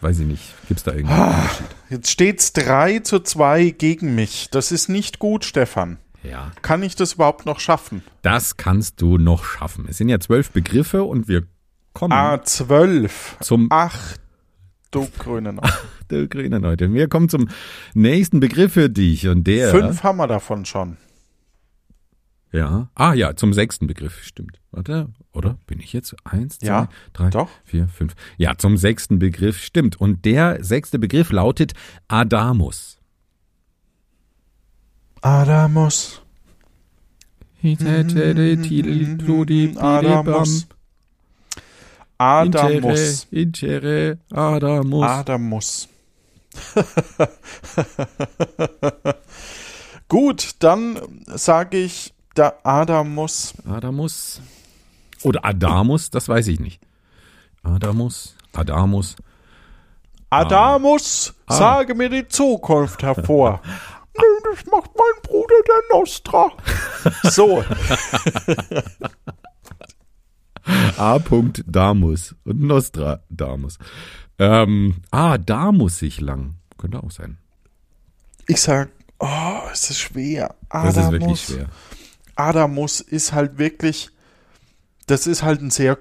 [0.00, 1.66] weiß ich nicht, gibt es da irgendeinen Unterschied?
[1.90, 4.48] Jetzt steht's 3 zu 2 gegen mich.
[4.50, 5.98] Das ist nicht gut, Stefan.
[6.28, 6.52] Ja.
[6.62, 8.02] Kann ich das überhaupt noch schaffen?
[8.22, 9.86] Das kannst du noch schaffen.
[9.88, 11.44] Es sind ja zwölf Begriffe und wir
[11.92, 13.36] kommen Ah, 12.
[13.40, 14.16] zum Ach,
[14.90, 15.70] du grüne Neune.
[16.10, 16.92] der grüne Leute.
[16.92, 17.48] Wir kommen zum
[17.94, 20.96] nächsten Begriff für dich und der Fünf haben wir davon schon.
[22.52, 22.88] ja.
[22.94, 24.60] Ah ja, zum sechsten Begriff, stimmt.
[24.70, 27.48] Warte, oder bin ich jetzt eins, zwei, Ja, drei, doch.
[27.64, 28.14] vier, fünf.
[28.38, 30.00] Ja, zum sechsten Begriff, stimmt.
[30.00, 31.72] Und der sechste Begriff lautet
[32.08, 32.93] Adamus.
[35.24, 36.20] Adamus.
[37.62, 37.96] Adamus.
[39.78, 40.66] Adamus.
[42.18, 43.26] Adamus.
[44.30, 45.02] Adamus.
[45.02, 45.88] Adamus.
[50.08, 53.54] Gut, dann sage ich der Adamus.
[53.66, 54.42] Adamus.
[55.22, 56.82] Oder Adamus, das weiß ich nicht.
[57.62, 59.16] Adamus, Adamus.
[60.28, 61.54] Adamus, Ah.
[61.54, 63.62] sage mir die Zukunft hervor.
[64.16, 66.52] Nö, das macht mein Bruder der Nostra.
[67.24, 67.64] So,
[70.96, 71.18] A.
[71.66, 73.78] Damus und Nostradamus.
[74.38, 76.54] Ähm, ah, da muss ich lang.
[76.78, 77.38] Könnte auch sein.
[78.46, 80.54] ich sag, oh, es ist schwer.
[80.70, 81.06] Das Adamus.
[81.06, 81.68] ist wirklich schwer.
[82.36, 84.10] Adamus ist halt wirklich,
[85.06, 85.98] das ist halt ein sehr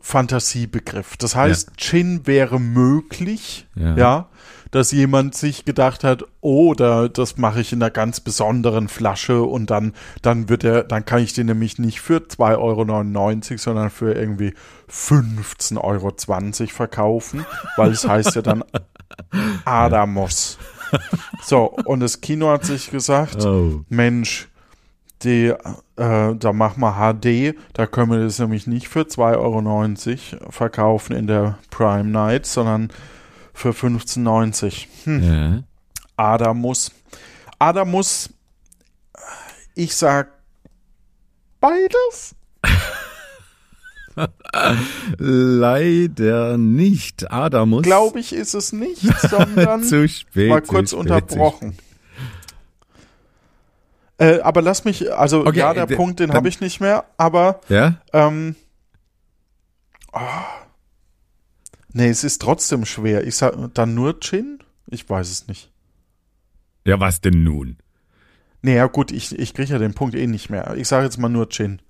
[0.00, 1.16] Fantasiebegriff.
[1.16, 3.96] Das heißt, Gin wäre möglich, Ja.
[3.96, 4.28] ja.
[4.72, 9.42] Dass jemand sich gedacht hat, oh, da, das mache ich in einer ganz besonderen Flasche
[9.42, 13.90] und dann, dann wird er, dann kann ich den nämlich nicht für 2,99 Euro, sondern
[13.90, 14.54] für irgendwie
[14.90, 18.64] 15,20 Euro verkaufen, weil es heißt ja dann
[19.64, 20.58] Adamos.
[21.42, 23.82] So, und das Kino hat sich gesagt, Oh.
[23.90, 24.48] Mensch,
[25.22, 25.48] die,
[25.96, 31.14] äh, da machen wir HD, da können wir das nämlich nicht für 2,90 Euro verkaufen
[31.14, 32.90] in der Prime Night, sondern
[33.52, 34.86] für 15,90.
[35.04, 35.22] Hm.
[35.22, 35.62] Ja.
[36.16, 36.92] Adamus.
[37.58, 38.30] Adamus,
[39.74, 40.28] ich sag
[41.60, 42.34] beides.
[45.18, 47.30] Leider nicht.
[47.32, 47.82] Adamus.
[47.82, 50.50] Glaube ich, ist es nicht, sondern zu spät.
[50.50, 51.76] mal kurz spät, unterbrochen.
[54.18, 57.04] Äh, aber lass mich, also Okay, ja, der äh, Punkt, den habe ich nicht mehr,
[57.16, 57.94] aber Ja?
[58.12, 58.54] ähm,
[60.12, 60.18] oh,
[61.94, 63.26] nee, es ist trotzdem schwer.
[63.26, 64.58] Ich sag dann nur Gin?
[64.88, 65.70] Ich weiß es nicht.
[66.84, 67.76] Ja, was denn nun?
[68.62, 70.74] Nee, ja gut, ich, ich kriege ja den Punkt eh nicht mehr.
[70.76, 71.80] Ich sage jetzt mal nur Gin.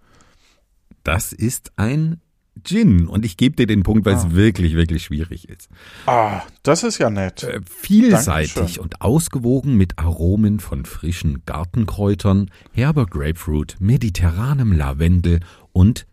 [1.04, 2.20] Das ist ein
[2.64, 3.08] Gin.
[3.08, 4.18] Und ich gebe dir den Punkt, weil Ah.
[4.26, 5.68] es wirklich, wirklich schwierig ist.
[6.06, 7.42] Ah, das ist ja nett.
[7.42, 8.82] Äh, vielseitig Dankeschön.
[8.84, 15.40] und ausgewogen mit Aromen von frischen Gartenkräutern, herber Grapefruit, mediterranem Lavendel
[15.72, 16.06] und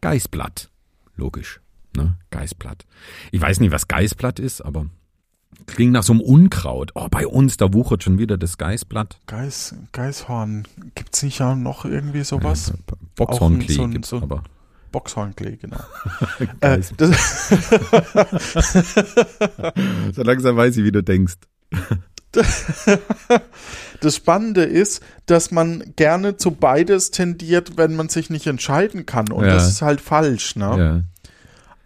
[0.00, 0.70] Geißblatt.
[1.16, 1.60] Logisch,
[1.96, 2.16] ne?
[2.30, 2.84] Geißblatt.
[3.32, 4.86] Ich weiß nicht, was Geißblatt ist, aber
[5.66, 6.90] klingt nach so einem Unkraut.
[6.94, 9.18] Oh, bei uns, da wuchert schon wieder das Geißblatt.
[9.26, 10.66] Geiß, Geißhorn.
[10.94, 12.70] Gibt's nicht ja noch irgendwie sowas?
[12.70, 12.74] Äh,
[13.16, 14.42] Boxhornklee so gibt's so aber.
[14.92, 15.80] Boxhornklee, genau.
[16.60, 16.80] äh,
[20.14, 21.34] So langsam weiß ich, wie du denkst.
[24.00, 29.30] das Spannende ist, dass man gerne zu beides tendiert, wenn man sich nicht entscheiden kann.
[29.32, 29.54] Und Ja.
[29.54, 30.74] das ist halt falsch, ne?
[30.78, 31.02] Ja.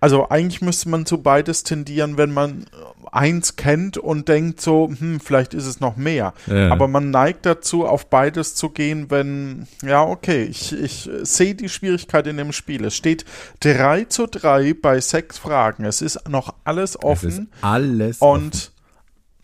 [0.00, 2.66] Also eigentlich müsste man zu beides tendieren, wenn man
[3.10, 6.34] eins kennt und denkt so, hm, vielleicht ist es noch mehr.
[6.46, 6.70] Ja.
[6.70, 11.68] Aber man neigt dazu, auf beides zu gehen, wenn, ja, okay, ich, ich sehe die
[11.68, 12.84] Schwierigkeit in dem Spiel.
[12.84, 13.24] Es steht
[13.60, 15.84] 3 zu 3 bei sechs Fragen.
[15.84, 18.44] Es ist noch alles Es ist offen alles offen.
[18.44, 18.72] und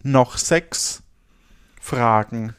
[0.02, 1.02] noch sechs
[1.80, 2.54] Fragen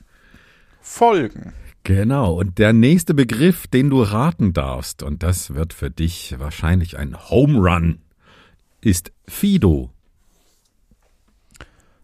[0.81, 1.53] folgen.
[1.85, 6.97] Genau, und der nächste Begriff, den du raten darfst, und das wird für dich wahrscheinlich
[6.97, 7.99] ein Home Run,
[8.81, 9.91] ist Fido.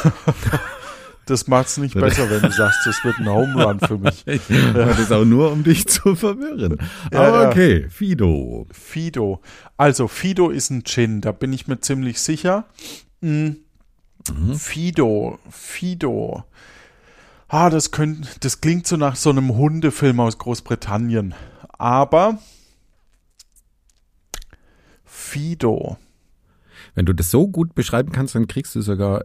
[1.28, 4.24] Das macht es nicht besser, wenn du sagst, das wird ein Home Run für mich.
[4.74, 6.78] Das ist auch nur, um dich zu verwirren.
[7.10, 7.48] Aber ja.
[7.48, 8.68] okay, Fido.
[8.70, 9.40] Fido.
[9.76, 12.66] Also Fido ist ein Gin, da bin ich mir ziemlich sicher.
[13.22, 13.54] Mm.
[14.56, 16.44] Fido, Fido.
[17.48, 21.34] Ah, das könnte, das klingt so nach so einem Hundefilm aus Großbritannien.
[21.78, 22.38] Aber
[25.04, 25.96] Fido.
[26.94, 29.22] Wenn du das so gut beschreiben kannst, dann kriegst du sogar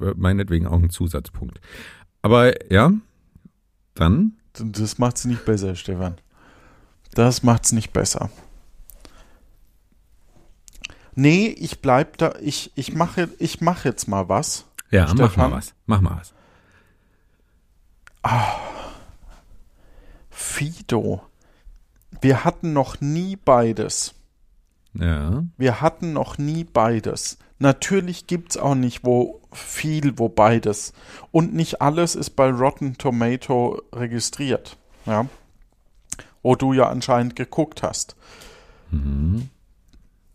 [0.00, 1.60] äh, meinetwegen auch einen Zusatzpunkt.
[2.22, 2.92] Aber ja,
[3.94, 6.16] dann Das macht's nicht besser, Stefan.
[7.14, 8.30] Das macht's nicht besser.
[11.14, 14.64] Nee, ich bleib da, ich, ich mache, ich mache jetzt mal was.
[14.90, 15.50] ja, mach Stefan?
[15.50, 15.74] mal was.
[15.86, 16.32] Mach mal was.
[20.30, 21.22] Fido.
[22.20, 24.14] Wir hatten noch nie beides.
[24.94, 27.38] Ja, Wir hatten noch nie beides.
[27.58, 30.92] Natürlich gibt's auch nicht wo viel, wo beides.
[31.30, 34.76] Und nicht alles ist bei Rotten Tomato registriert.
[35.06, 35.26] Ja.
[36.42, 38.16] Wo du ja anscheinend geguckt hast.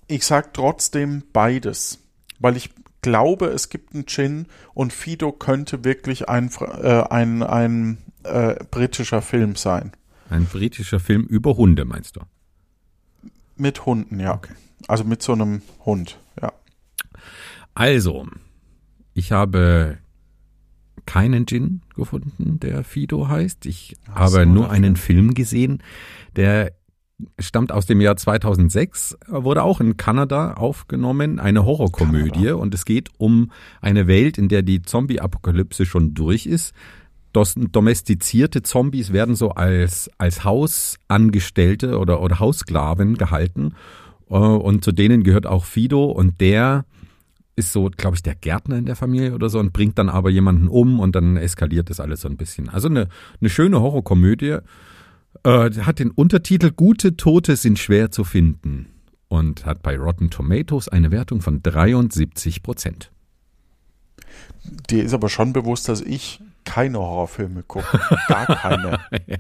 [0.08, 2.00] Ich sag trotzdem beides.
[2.40, 2.70] Weil ich
[3.08, 9.22] glaube, es gibt einen Gin und Fido könnte wirklich ein, äh, ein, ein äh, britischer
[9.22, 9.94] Film sein.
[10.30, 12.22] ein britischer Film über Hunde, meinst du?
[13.56, 14.42] Mit Hunden, ja.
[14.88, 16.52] Also mit so einem Hund, ja.
[17.74, 18.28] Also,
[19.14, 20.00] ich habe
[21.06, 23.66] keinen Gin gefunden, der Fido heißt.
[23.66, 25.82] Ich Ach habe so, nur einen Film gesehen,
[26.36, 26.74] der
[27.40, 33.10] stammt aus dem Jahr 2006, wurde auch in Kanada aufgenommen, eine Horrorkomödie und es geht
[33.18, 33.52] um
[33.82, 36.74] eine Welt, in der die Zombie-Apokalypse schon durch ist.
[37.34, 43.74] Dos domestizierte Zombies werden so als, als Hausangestellte oder, oder Haussklaven gehalten
[44.30, 46.86] äh, und zu denen gehört auch Fido und der
[47.56, 50.30] ist so, glaube ich, der Gärtner in der Familie oder so und bringt dann aber
[50.30, 52.70] jemanden um und dann eskaliert das alles so ein bisschen.
[52.70, 53.10] Also eine,
[53.42, 54.60] eine schöne Horrorkomödie.
[55.48, 58.88] Äh, hat den Untertitel Gute Tote sind schwer zu finden
[59.30, 63.12] und hat bei Rotten Tomatoes eine Wertung von 73 Prozent.
[64.90, 67.98] Dir ist aber schon bewusst, dass ich keine Horrorfilme gucke.
[68.28, 69.00] Gar keine.
[69.26, 69.38] ja,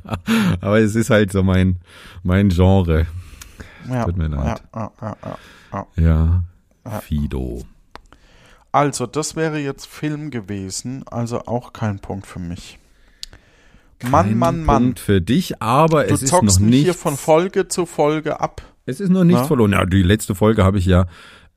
[0.61, 1.79] aber es ist halt so mein,
[2.23, 3.05] mein Genre.
[3.89, 4.63] Ja, Tut mir leid.
[4.73, 4.91] Ja,
[5.97, 6.43] ja,
[6.85, 6.99] ja.
[7.01, 7.65] Fido.
[8.71, 12.79] Also, das wäre jetzt Film gewesen, also auch kein Punkt für mich.
[14.03, 14.83] Mann, Mann, Mann.
[14.83, 16.83] Punkt für dich, aber Du es ist zockst noch mich nicht.
[16.83, 18.61] hier von Folge zu Folge ab.
[18.85, 19.47] Es ist noch nichts Na?
[19.47, 19.71] verloren.
[19.71, 21.07] Ja, die letzte Folge habe ich ja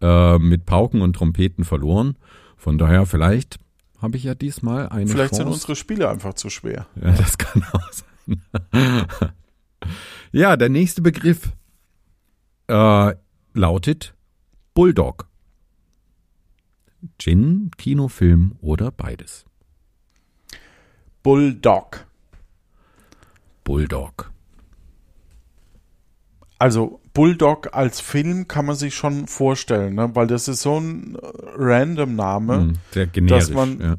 [0.00, 2.16] äh, mit Pauken und Trompeten verloren.
[2.56, 3.58] Von daher, vielleicht
[4.00, 5.42] habe ich ja diesmal eine Vielleicht Chance.
[5.44, 6.86] sind unsere Spiele einfach zu schwer.
[7.02, 9.06] Ja, das kann auch sein.
[10.32, 11.52] ja, der nächste Begriff
[12.68, 13.14] äh,
[13.54, 14.14] lautet
[14.74, 15.26] Bulldog.
[17.18, 19.44] Gin, Kinofilm oder beides.
[21.22, 22.06] Bulldog.
[23.70, 24.32] Bulldog.
[26.58, 30.10] Also Bulldog als Film kann man sich schon vorstellen, ne?
[30.14, 31.18] weil das ist so ein äh,
[31.56, 33.50] random Name, Hm, sehr generisch.
[33.50, 33.94] man- ja.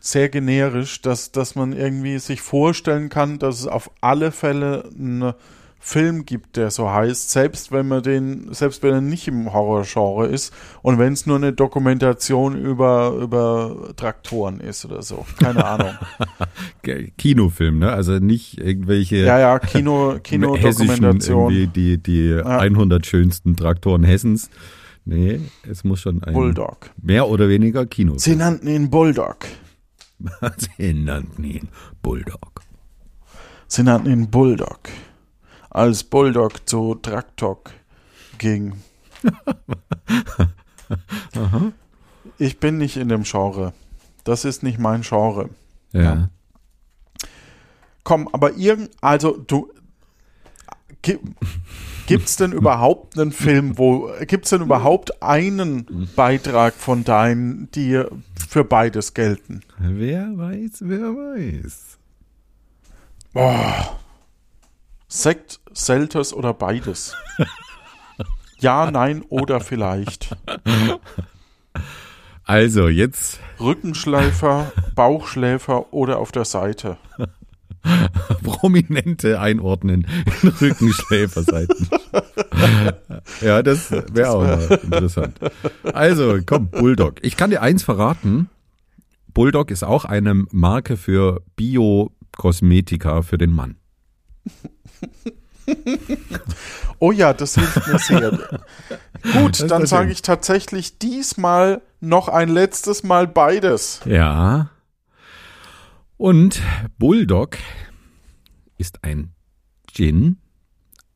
[0.00, 5.34] sehr generisch, dass, dass man irgendwie sich vorstellen kann, dass es auf alle Fälle einen
[5.82, 10.26] Film gibt, der so heißt, selbst wenn man den, selbst wenn er nicht im Horrorgenre
[10.26, 15.24] ist und wenn es nur eine Dokumentation über, über Traktoren ist oder so.
[15.38, 15.94] Keine Ahnung.
[17.16, 17.90] Kinofilm, ne?
[17.92, 21.72] Also nicht irgendwelche ja, ja, Kino, Kino-Dokumentation.
[21.74, 24.50] die, die 100 schönsten Traktoren Hessens.
[25.06, 26.90] Nee, es muss schon ein Bulldog.
[27.00, 28.14] mehr oder weniger Kino.
[28.18, 29.46] Sie nannten ihn Bulldog.
[30.76, 31.68] Sie nannten ihn
[32.02, 32.60] Bulldog.
[33.66, 34.90] Sie nannten ihn Bulldog.
[35.70, 37.70] Als Bulldog zu Traktok
[38.38, 38.74] ging.
[42.38, 43.72] ich bin nicht in dem Genre.
[44.24, 45.50] Das ist nicht mein Genre.
[45.92, 46.02] Ja.
[46.02, 46.30] Ja.
[48.02, 49.70] Komm, aber irgend, also du,
[51.02, 51.18] gi-
[52.06, 58.02] gibt's denn überhaupt einen Film, wo, gibt's denn überhaupt einen Beitrag von deinen, die
[58.48, 59.60] für beides gelten?
[59.78, 61.98] Wer weiß, wer weiß.
[63.32, 63.99] Boah.
[65.12, 67.16] Sekt, Selters oder beides?
[68.60, 70.36] ja, nein oder vielleicht.
[72.44, 76.96] Also, jetzt Rückenschleifer, Bauchschläfer oder auf der Seite.
[78.44, 80.06] Prominente einordnen
[80.42, 81.88] in Rückenschläferseiten.
[83.40, 85.38] ja, das wäre auch mal interessant.
[85.92, 87.16] Also, komm, Bulldog.
[87.22, 88.48] Ich kann dir eins verraten.
[89.34, 93.79] Bulldog ist auch eine Marke für Bio-Kosmetika für den Mann.
[96.98, 98.60] Oh ja, das hilft mir sehr.
[99.32, 104.00] Gut, dann sage ich tatsächlich diesmal noch ein letztes Mal beides.
[104.04, 104.70] Ja.
[106.16, 106.60] Und
[106.98, 107.56] Bulldog
[108.78, 109.32] ist ein
[109.90, 110.36] Gin,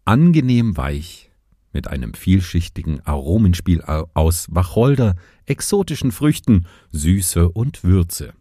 [0.05, 1.31] angenehm weich,
[1.73, 8.33] mit einem vielschichtigen Aromenspiel au- aus Wacholder, exotischen Früchten, Süße und Würze.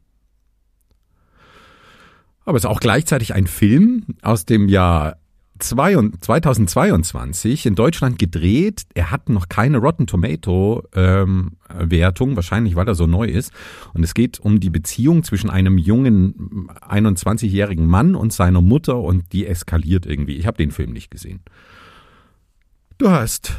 [2.45, 5.17] Aber es ist auch gleichzeitig ein Film aus dem Jahr
[5.59, 8.83] zwei- 2022 in Deutschland gedreht.
[8.93, 13.51] Er hat noch keine Rotten Tomato ähm, Wertung, wahrscheinlich weil er so neu ist.
[13.93, 19.31] Und es geht um die Beziehung zwischen einem jungen 21-jährigen Mann und seiner Mutter und
[19.31, 20.35] die eskaliert irgendwie.
[20.35, 21.41] Ich habe den Film nicht gesehen.
[22.97, 23.53] Du hast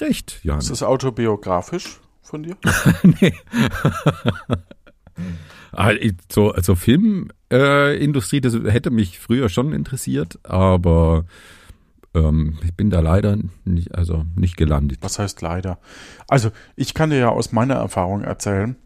[0.00, 0.58] recht, Jan.
[0.58, 2.56] Ist das autobiografisch von dir?
[3.02, 3.34] nee.
[5.72, 5.92] Ah,
[6.30, 11.24] so, also Filmindustrie, äh, das hätte mich früher schon interessiert, aber
[12.14, 14.98] ähm, ich bin da leider nicht, also nicht gelandet.
[15.02, 15.78] Was heißt leider?
[16.28, 18.76] Also, ich kann dir ja aus meiner Erfahrung erzählen.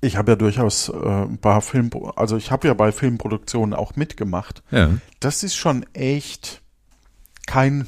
[0.00, 0.92] Ich habe ja durchaus äh,
[1.24, 4.62] ein paar Film, also ich habe ja bei Filmproduktionen auch mitgemacht.
[4.70, 4.90] Ja,
[5.20, 6.62] Das ist schon echt
[7.46, 7.86] kein,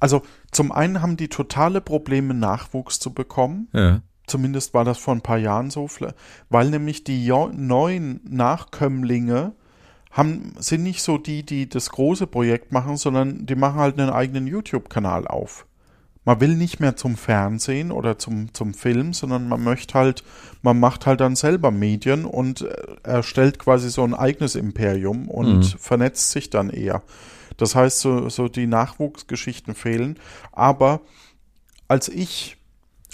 [0.00, 3.68] also zum einen haben die totale Probleme, Nachwuchs zu bekommen.
[3.72, 5.88] ja, Zumindest war das vor ein paar Jahren so,
[6.48, 9.52] weil nämlich die neuen Nachkömmlinge
[10.10, 14.10] haben, sind nicht so die, die das große Projekt machen, sondern die machen halt einen
[14.10, 15.66] eigenen YouTube-Kanal auf.
[16.24, 20.24] Man will nicht mehr zum Fernsehen oder zum, zum Film, sondern man möchte halt,
[20.60, 25.76] man macht halt dann selber Medien und äh, erstellt quasi so ein eigenes Imperium und
[25.78, 27.02] vernetzt sich dann eher.
[27.58, 30.18] Das heißt, so, so die Nachwuchsgeschichten fehlen.
[30.50, 31.00] Aber
[31.86, 32.55] als ich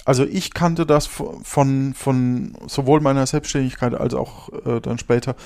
[0.04, 5.36] also ich kannte das von, von sowohl meiner Selbstständigkeit als auch äh, dann später.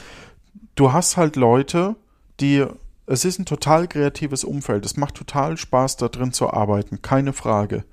[0.74, 1.96] Du hast halt Leute,
[2.40, 2.64] die,
[3.06, 4.84] es ist ein total kreatives Umfeld.
[4.84, 7.84] Es macht total Spaß, da drin zu arbeiten, keine Frage.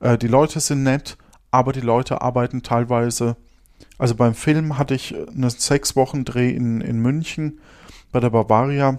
[0.00, 1.16] Äh, die Leute sind nett,
[1.50, 3.36] aber die Leute arbeiten teilweise.
[3.96, 7.60] Also beim Film hatte ich eine sechs Wochen Dreh in, in München
[8.12, 8.98] bei der Bavaria.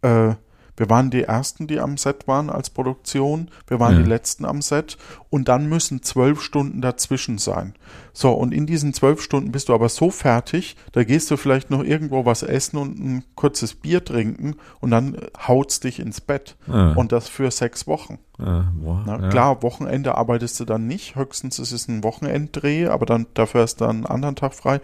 [0.00, 0.34] Äh,
[0.76, 3.50] wir waren die Ersten, die am Set waren als Produktion.
[3.66, 4.02] Wir waren Ja.
[4.02, 4.96] die Letzten am Set.
[5.28, 7.74] Und dann müssen zwölf Stunden dazwischen sein.
[8.14, 11.70] So, und in diesen zwölf Stunden bist du aber so fertig, da gehst du vielleicht
[11.70, 16.20] noch irgendwo was essen und ein kurzes Bier trinken und dann äh, haut's dich ins
[16.20, 16.56] Bett.
[16.68, 16.92] Ah.
[16.94, 18.18] Und das für sechs Wochen.
[18.38, 19.28] Ah, boah, Na, ja.
[19.28, 21.16] Klar, Wochenende arbeitest du dann nicht.
[21.16, 24.80] Höchstens ist es ein Wochenenddreh, aber dann dafür hast du dann einen anderen Tag frei.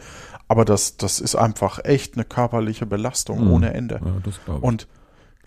[0.49, 3.51] Aber das, das ist einfach echt eine körperliche Belastung Mhm.
[3.53, 4.01] ohne Ende.
[4.05, 4.65] Ja, das glaube ich.
[4.65, 4.87] Und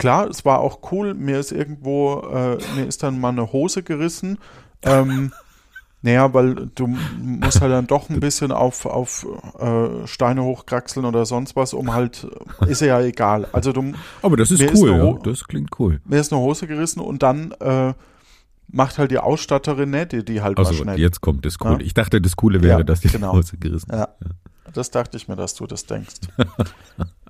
[0.02, 1.14] klar, es war auch cool.
[1.14, 4.38] Mir ist irgendwo, äh, mir ist dann mal eine Hose gerissen.
[4.82, 5.32] Ähm,
[6.02, 9.24] naja, weil du musst halt dann doch ein bisschen auf, auf
[9.60, 12.26] äh, Steine hochkraxeln oder sonst was, um halt,
[12.66, 13.46] ist ja egal.
[13.52, 13.92] Also du,
[14.22, 15.18] Aber das ist ist cool, eine ja.
[15.22, 16.00] Das klingt cool.
[16.04, 17.94] mir ist eine Hose gerissen und dann äh,
[18.66, 20.98] macht halt die Ausstatterin ne, die, die halt mal Also schnell.
[20.98, 21.74] jetzt kommt das Coole.
[21.78, 21.86] Ja.
[21.86, 23.34] Ich dachte, das Coole wäre, Ja, dass die genau.
[23.34, 23.96] Hose gerissen ist.
[23.96, 24.08] Ja.
[24.72, 26.14] Das dachte ich mir, dass du das denkst.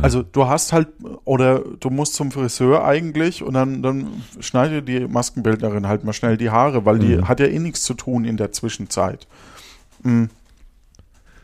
[0.00, 0.88] Also du hast halt,
[1.24, 4.06] oder du musst zum Friseur eigentlich und dann, dann
[4.40, 7.28] schneidet die Maskenbildnerin halt mal schnell die Haare, weil die Mhm.
[7.28, 9.26] hat ja eh nichts zu tun in der Zwischenzeit.
[10.02, 10.24] Mm.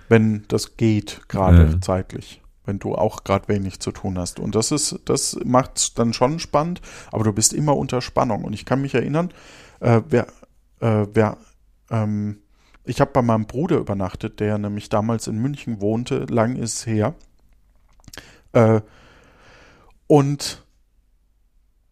[0.08, 1.80] Wenn das geht, gerade Ja.
[1.80, 2.40] zeitlich.
[2.64, 4.40] Wenn du auch gerade wenig zu tun hast.
[4.40, 6.80] Und das ist, das macht dann schon spannend,
[7.12, 8.44] aber du bist immer unter Spannung.
[8.44, 9.30] Und ich kann mich erinnern,
[9.80, 10.26] äh, wer,
[10.80, 11.36] äh, wer,
[11.90, 12.38] ähm,
[12.84, 17.14] ich habe bei meinem Bruder übernachtet, der nämlich damals in München wohnte, lang ist her.
[18.58, 18.80] Äh,
[20.06, 20.64] und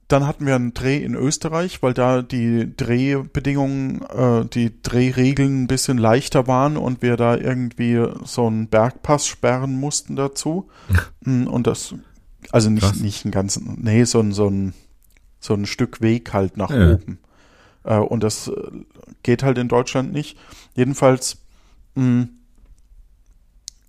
[0.08, 5.66] dann hatten wir einen Dreh in Österreich, weil da die Drehbedingungen, äh, die Drehregeln ein
[5.66, 10.68] bisschen leichter waren und wir da irgendwie so einen Bergpass sperren mussten dazu.
[11.24, 11.92] Mm, und das,
[12.52, 13.00] also nicht, Krass.
[13.00, 14.74] nicht einen ganzen, nee, so ein, so ein,
[15.40, 16.92] so ein Stück Weg halt nach Ja.
[16.92, 17.18] oben.
[17.82, 18.52] Äh, und das äh,
[19.24, 20.38] geht halt in Deutschland nicht.
[20.76, 21.38] Jedenfalls
[21.96, 22.28] mh,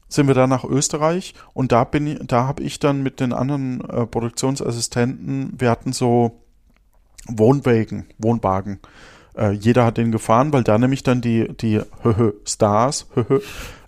[0.10, 3.34] sind wir dann nach Österreich und da bin ich, da habe ich dann mit den
[3.34, 6.43] anderen äh, Produktionsassistenten, wir hatten so
[7.28, 8.80] Wohnwägen, Wohnwagen.
[9.36, 11.82] Äh, jeder hat den gefahren, weil da nämlich dann die, die
[12.45, 13.41] Stars höhö,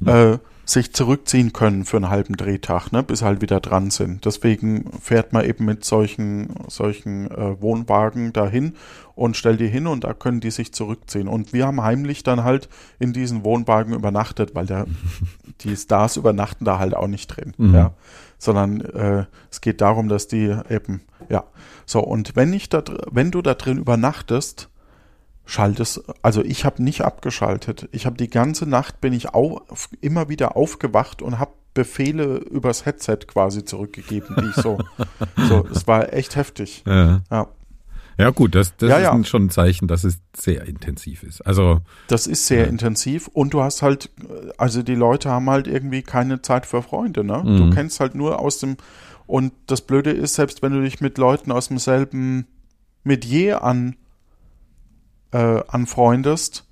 [0.06, 0.38] äh,
[0.70, 4.26] sich zurückziehen können für einen halben Drehtag, ne, bis halt wieder dran sind.
[4.26, 8.76] Deswegen fährt man eben mit solchen, solchen äh, Wohnwagen dahin
[9.16, 11.28] und stellt die hin und da können die sich zurückziehen.
[11.28, 14.86] Und wir haben heimlich dann halt in diesen Wohnwagen übernachtet, weil der,
[15.62, 17.74] die Stars übernachten da halt auch nicht drin, Mhm.
[17.76, 17.92] ja.
[18.38, 21.44] Sondern äh, es geht darum, dass die eben, ja.
[21.86, 24.70] So, und wenn ich da, wenn du da drin übernachtest,
[25.50, 27.90] schaltest, also ich habe nicht abgeschaltet.
[27.92, 32.86] Ich habe die ganze Nacht bin ich auf, immer wieder aufgewacht und habe Befehle übers
[32.86, 34.80] Headset quasi zurückgegeben, die ich so,
[35.50, 36.84] so, es war echt heftig.
[36.86, 37.22] Ja.
[37.32, 37.48] Ja,
[38.20, 41.42] ja, gut, das, das Ja, ist schon ein Zeichen, dass es sehr intensiv ist.
[41.48, 44.10] Also, das ist sehr intensiv und du hast halt,
[44.58, 47.44] also die Leute haben halt irgendwie keine Zeit für Freunde, ne?
[47.46, 47.58] Mhm.
[47.58, 48.76] Du kennst halt nur aus dem,
[49.26, 52.46] und das Blöde ist, selbst wenn du dich mit Leuten aus demselben
[53.06, 53.96] Metier an,
[55.32, 56.66] äh, anfreundest,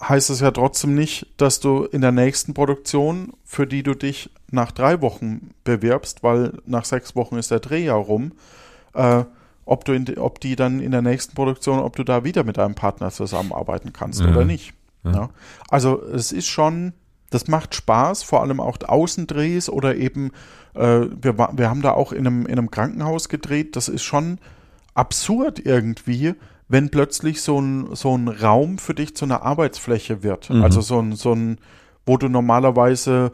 [0.00, 4.30] heißt es ja trotzdem nicht, dass du in der nächsten Produktion, für die du dich
[4.50, 8.32] nach drei Wochen bewirbst, weil nach sechs Wochen ist der Dreh ja rum,
[8.94, 9.24] äh,
[9.64, 12.56] ob du in, ob die dann in der nächsten Produktion, ob du da wieder mit
[12.56, 14.28] deinem Partner zusammenarbeiten kannst Ja.
[14.30, 14.72] oder nicht.
[15.04, 15.12] Ja.
[15.12, 15.30] Ja.
[15.68, 16.92] Also es ist schon,
[17.30, 20.30] das macht Spaß, vor allem auch Außendrehs oder eben,
[20.74, 24.38] äh, wir, wir haben da auch in einem, in einem Krankenhaus gedreht, das ist schon
[24.94, 26.34] absurd irgendwie,
[26.68, 30.50] wenn plötzlich so ein, so ein Raum für dich zu einer Arbeitsfläche wird.
[30.50, 30.62] Mhm.
[30.62, 31.58] Also so ein, so ein,
[32.04, 33.32] wo du normalerweise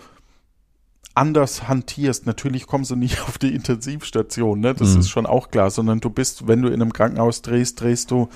[1.14, 2.26] anders hantierst.
[2.26, 4.74] Natürlich kommst du nicht auf die Intensivstation, ne?
[4.74, 5.01] Das Mhm.
[5.01, 8.28] ist schon auch klar, sondern du bist, wenn du in einem Krankenhaus drehst, drehst du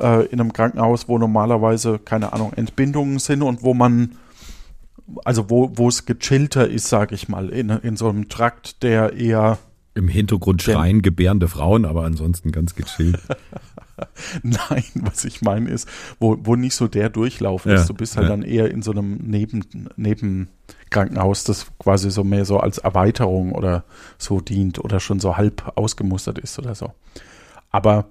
[0.00, 4.16] äh, in einem Krankenhaus, wo normalerweise, keine Ahnung, Entbindungen sind und wo man,
[5.24, 9.12] also wo, wo es gechillter ist, sage ich mal, in, in so einem Trakt, der
[9.14, 9.58] eher
[9.96, 13.20] im Hintergrund schreien gebärende Frauen, aber ansonsten ganz gechillt.
[14.42, 15.88] Nein, was ich meine ist,
[16.18, 17.88] wo, wo nicht so der Durchlauf Ja, ist.
[17.88, 18.30] Du bist halt ja.
[18.30, 19.64] dann eher in so einem Neben,
[19.96, 23.84] Nebenkrankenhaus, das quasi so mehr so als Erweiterung oder
[24.18, 26.92] so dient oder schon so halb ausgemustert ist oder so.
[27.70, 28.06] Aber,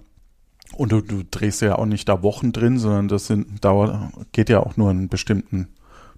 [0.76, 4.50] und du, du drehst ja auch nicht da Wochen drin, sondern das sind, dauert, geht
[4.50, 5.70] ja auch nur einen bestimmten,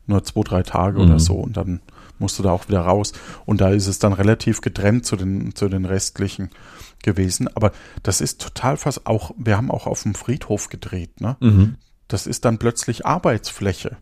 [0.08, 1.06] nur zwei, drei Tage Mhm.
[1.06, 1.82] oder so und dann
[2.18, 3.12] musst du da auch wieder raus.
[3.46, 6.50] Und da ist es dann relativ getrennt zu den, zu den restlichen
[7.06, 7.48] gewesen.
[7.56, 7.72] Aber
[8.04, 11.38] das ist total fast auch, wir haben auch auf dem Friedhof gedreht, ne?
[11.40, 11.76] Mhm.
[12.10, 13.98] Das ist dann plötzlich Arbeitsfläche.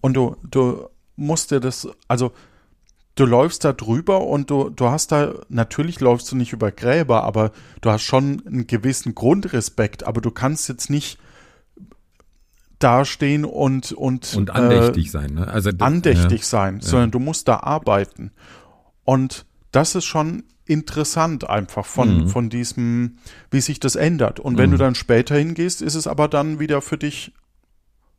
[0.00, 2.32] Und du, du musst dir das, also
[3.14, 7.24] du läufst da drüber und du, du hast da, natürlich läufst du nicht über Gräber,
[7.24, 11.18] aber du hast schon einen gewissen Grundrespekt, aber du kannst jetzt nicht
[12.78, 15.46] dastehen und, und, Und andächtig sein, ne?
[15.48, 18.32] Also äh, andächtig sein, sondern du musst da arbeiten.
[19.04, 22.28] Und das ist schon interessant einfach von, Mhm.
[22.28, 23.18] von diesem,
[23.50, 24.40] wie sich das ändert.
[24.40, 24.72] Und wenn Mhm.
[24.74, 27.32] du dann später hingehst, ist es aber dann wieder für dich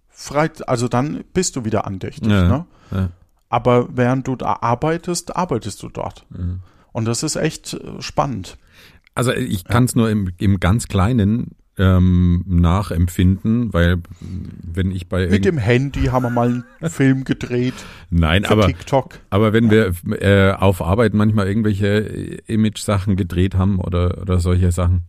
[0.09, 2.29] frei, also dann bist du wieder andächtig.
[2.31, 2.47] Ja.
[2.47, 2.65] Ne?
[2.91, 3.09] Ja.
[3.49, 6.25] Aber während du da arbeitest, arbeitest du dort.
[6.29, 6.59] Mhm.
[6.91, 8.57] Und das ist echt äh, spannend.
[9.15, 15.27] Also ich kann es nur im, im ganz Kleinen ähm, nachempfinden, weil wenn ich bei
[15.27, 17.73] Mit dem Handy haben wir mal einen Film gedreht
[18.09, 19.19] Nein, aber TikTok.
[19.29, 21.97] aber wenn wir äh, auf Arbeit manchmal irgendwelche
[22.45, 25.01] Image-Sachen gedreht haben oder oder solche Sachen,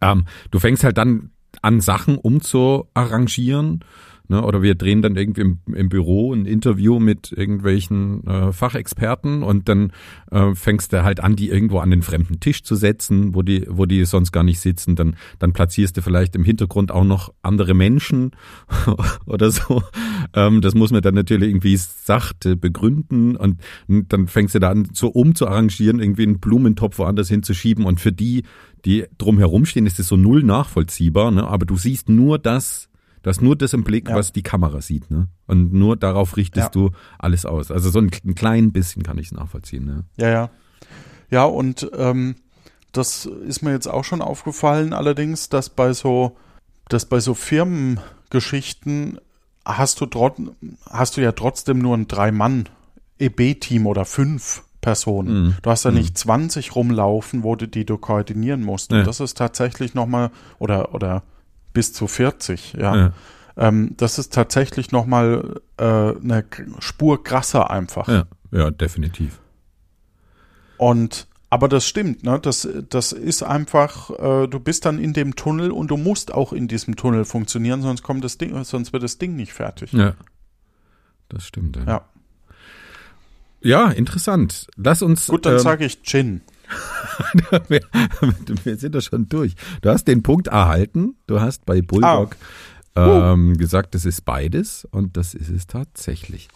[0.00, 3.84] ähm, du fängst halt dann an Sachen umzuarrangieren.
[4.28, 9.42] Ne, oder wir drehen dann irgendwie im, im Büro ein Interview mit irgendwelchen äh, Fachexperten
[9.42, 9.92] und dann
[10.30, 13.66] äh, fängst du halt an, die irgendwo an den fremden Tisch zu setzen, wo die,
[13.68, 14.94] wo die sonst gar nicht sitzen.
[14.94, 18.30] Dann, dann platzierst du vielleicht im Hintergrund auch noch andere Menschen
[19.26, 19.82] oder so.
[20.34, 24.88] Ähm, das muss man dann natürlich irgendwie sachte begründen und, dann fängst du da an,
[24.92, 28.44] so umzuarrangieren, irgendwie einen Blumentopf woanders hinzuschieben und für die,
[28.84, 31.46] die drumherum stehen, ist es so null nachvollziehbar, ne?
[31.46, 32.88] aber du siehst nur das,
[33.22, 34.16] Du hast nur das im Blick, Ja.
[34.16, 35.28] was die Kamera sieht, ne?
[35.46, 36.70] Und nur darauf richtest Ja.
[36.70, 37.70] du alles aus.
[37.70, 40.04] Also so ein, ein klein bisschen kann ich es nachvollziehen, ne?
[40.16, 40.50] Ja, ja.
[41.30, 42.34] Ja, und ähm,
[42.92, 46.36] das ist mir jetzt auch schon aufgefallen, allerdings, dass bei so,
[46.88, 49.18] dass bei so Firmengeschichten
[49.64, 50.34] hast du trot,
[50.90, 55.44] hast du ja trotzdem nur ein Drei-Mann-EB-Team oder fünf Personen.
[55.44, 55.54] Mhm.
[55.62, 58.90] Du hast ja nicht 20 rumlaufen, wo du die du koordinieren musst.
[58.92, 59.04] Und Ja.
[59.04, 61.22] das ist tatsächlich nochmal, oder, oder
[61.72, 62.96] bis zu 40, ja.
[62.96, 63.12] Ja.
[63.56, 66.44] Ähm, das ist tatsächlich nochmal äh, eine
[66.78, 68.08] Spur krasser einfach.
[68.08, 69.40] Ja, ja definitiv.
[70.78, 72.40] Und aber das stimmt, ne?
[72.40, 76.54] Das, das ist einfach, äh, du bist dann in dem Tunnel und du musst auch
[76.54, 79.92] in diesem Tunnel funktionieren, sonst kommt das Ding, sonst wird das Ding nicht fertig.
[79.92, 80.14] Ja.
[81.28, 81.76] Das stimmt.
[81.76, 82.04] Ja, Ja.
[83.60, 84.66] ja interessant.
[84.76, 85.26] Lass uns.
[85.26, 86.40] Gut, dann ähm, sage ich Gin.
[87.68, 87.80] Wir,
[88.64, 89.54] wir sind da schon durch.
[89.80, 91.16] Du hast den Punkt erhalten.
[91.26, 92.36] Du hast bei Bulldog
[92.96, 96.48] ähm, gesagt, das ist beides und das ist es tatsächlich.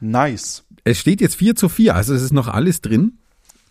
[0.00, 0.64] Nice.
[0.84, 3.18] Es steht jetzt 4 zu 4, also es ist noch alles drin.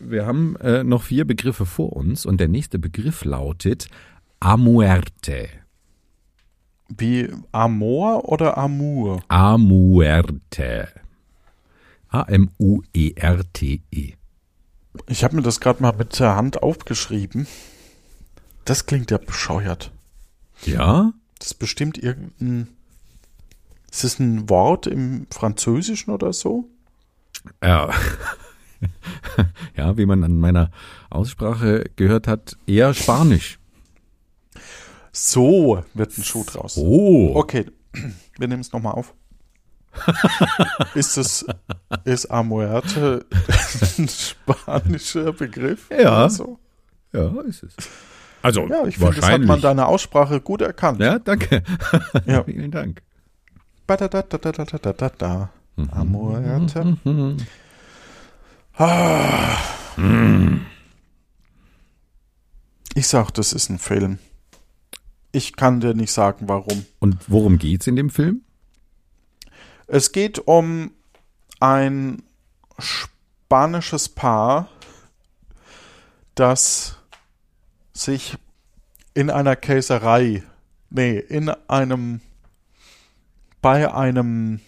[0.00, 3.88] Wir haben äh, noch vier Begriffe vor uns und der nächste Begriff lautet
[4.40, 5.48] Amuerte.
[6.88, 9.22] Wie Amor oder Amour?
[9.28, 10.88] Amuerte.
[12.08, 14.14] A-M-U-E-R-T-E.
[15.06, 17.46] Ich habe mir das gerade mal mit der Hand aufgeschrieben.
[18.64, 19.90] Das klingt ja bescheuert.
[20.64, 21.12] Ja?
[21.38, 22.68] Das ist bestimmt irgendein.
[23.90, 26.68] Ist es ein Wort im Französischen oder so?
[27.62, 27.92] Ja.
[29.76, 30.70] ja, wie man an meiner
[31.10, 33.58] Aussprache gehört hat, eher Spanisch.
[35.12, 36.76] So wird ein Schuh draus.
[36.76, 37.32] Oh.
[37.36, 37.66] Okay,
[38.38, 39.14] wir nehmen es nochmal auf.
[40.94, 41.44] Ist es,
[42.04, 43.24] ist Amuerte
[43.98, 45.88] ein spanischer Begriff?
[45.90, 46.28] Ja.
[46.28, 46.58] So?
[47.12, 47.74] Ja, ist es.
[48.42, 51.00] Also, Ja, ich finde, das hat man deiner Aussprache gut erkannt.
[51.00, 51.62] ja, danke.
[52.26, 52.44] Ja.
[52.44, 53.02] Vielen Dank.
[55.76, 55.88] Mhm.
[55.90, 56.96] Amuerte.
[58.76, 59.56] Ah.
[62.94, 64.18] Ich sag, das ist ein Film.
[65.32, 66.86] Ich kann dir nicht sagen, warum.
[67.00, 68.42] Und worum geht's in dem Film?
[69.86, 70.92] Es geht um
[71.60, 72.22] ein
[72.78, 74.68] spanisches Paar,
[76.34, 76.96] das
[77.92, 78.36] sich
[79.14, 80.42] in einer Käserei,
[80.90, 82.20] nee, in einem,
[83.62, 84.60] bei einem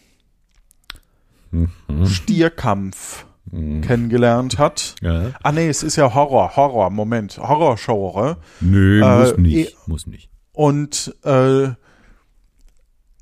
[2.04, 4.96] Stierkampf kennengelernt hat.
[5.00, 5.30] Ja.
[5.42, 8.36] Ah nee, es ist ja Horror, Horror, Moment, Horrorgenre.
[8.60, 9.54] Nö, Äh, muss nicht.
[9.56, 10.30] eh- muss nicht.
[10.52, 11.68] Und äh,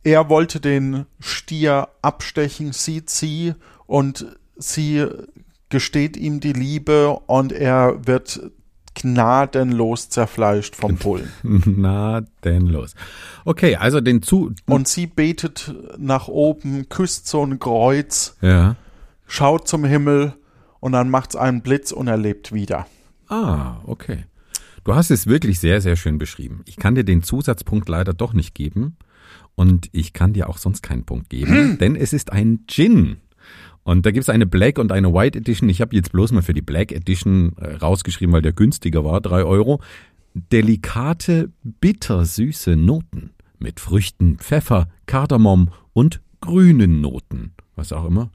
[0.05, 3.55] er wollte den Stier abstechen, sieht sie
[3.86, 4.26] und
[4.57, 5.07] sie
[5.70, 8.40] gesteht ihm die Liebe und er wird
[8.94, 11.28] gnadenlos zerfleischt vom Bullen.
[11.42, 12.94] Na, denn los.
[13.44, 14.52] Okay, also den zu.
[14.66, 18.76] Und sie betet nach oben, küsst so ein Kreuz, Ja.
[19.26, 20.34] schaut zum Himmel
[20.80, 22.86] und dann macht's einen Blitz und er lebt wieder.
[23.28, 24.26] Ah, okay.
[24.84, 26.61] Du hast es wirklich sehr, sehr schön beschrieben.
[26.66, 28.96] Ich kann dir den Zusatzpunkt leider doch nicht geben.
[29.55, 33.18] Und ich kann dir auch sonst keinen Punkt geben, denn es ist ein Gin.
[33.84, 35.68] Und da gibt's eine Black und eine White Edition.
[35.68, 39.20] Ich habe jetzt bloß mal für die Black Edition äh, rausgeschrieben, weil der günstiger war,
[39.20, 39.80] drei Euro.
[40.34, 47.52] Delikate, bittersüße Noten mit Früchten, Pfeffer, Kardamom und grünen Noten.
[47.76, 48.30] Was auch immer.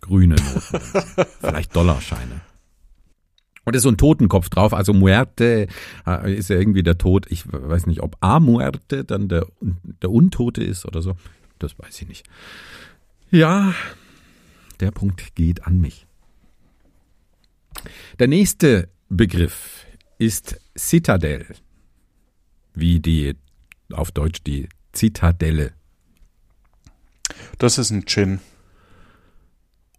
[0.00, 0.80] Grüne Noten.
[1.40, 2.40] Vielleicht Dollarscheine.
[3.64, 5.68] Und ist so ein Totenkopf drauf, also Muerte
[6.06, 7.26] äh, ist ja irgendwie der Tod.
[7.30, 11.14] Ich weiß nicht, ob A Muerte dann der, der Untote ist oder so.
[11.58, 12.26] Das weiß ich nicht.
[13.30, 13.74] Ja,
[14.80, 16.06] der Punkt geht an mich.
[18.18, 19.86] Der nächste Begriff
[20.18, 21.46] ist Citadel.
[22.74, 23.36] Wie die,
[23.92, 25.72] auf Deutsch die Zitadelle.
[27.58, 28.40] Das ist ein Gin.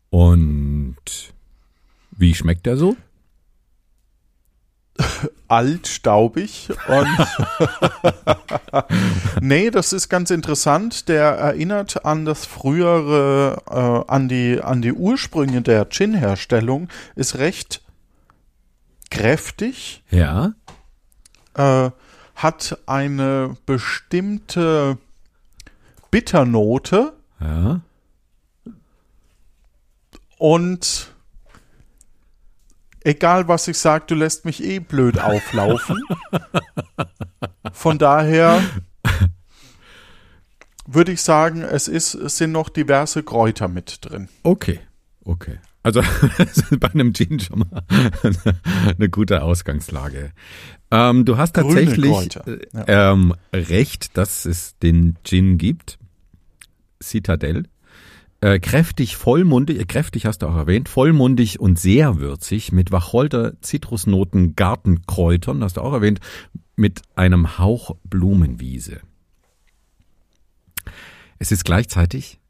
[0.09, 1.33] Und
[2.11, 2.97] wie schmeckt der so?
[5.47, 7.07] alt, staubig und
[9.41, 11.07] nee, das ist ganz interessant.
[11.09, 16.89] Der erinnert an das frühere, äh, an die an die Ursprünge der Gin-Herstellung.
[17.15, 17.81] Ist recht
[19.09, 20.03] kräftig.
[20.09, 20.53] Ja.
[21.53, 21.91] Äh,
[22.35, 24.97] hat eine bestimmte
[26.09, 27.13] Bitternote.
[27.39, 27.81] Ja.
[30.37, 31.10] Und
[33.03, 36.03] egal was ich sage, du lässt mich eh blöd auflaufen.
[37.73, 38.61] Von daher
[40.85, 44.29] würde ich sagen, es, ist, es sind noch diverse Kräuter mit drin.
[44.43, 44.79] Okay,
[45.23, 45.59] okay.
[45.83, 46.01] Also
[46.79, 47.83] bei einem Gin schon mal
[48.97, 50.31] eine gute Ausgangslage.
[50.91, 53.11] Ähm, du hast tatsächlich Kräuter, ja.
[53.11, 55.97] ähm, recht, dass es den Gin gibt.
[57.01, 57.67] Citadel.
[58.43, 63.53] Äh, kräftig, vollmundig, äh, kräftig hast du auch erwähnt, vollmundig und sehr würzig mit Wacholder,
[63.61, 66.19] Zitrusnoten, Gartenkräutern, hast du auch erwähnt,
[66.75, 69.01] mit einem Hauch Blumenwiese.
[71.37, 72.41] Es ist gleichzeitig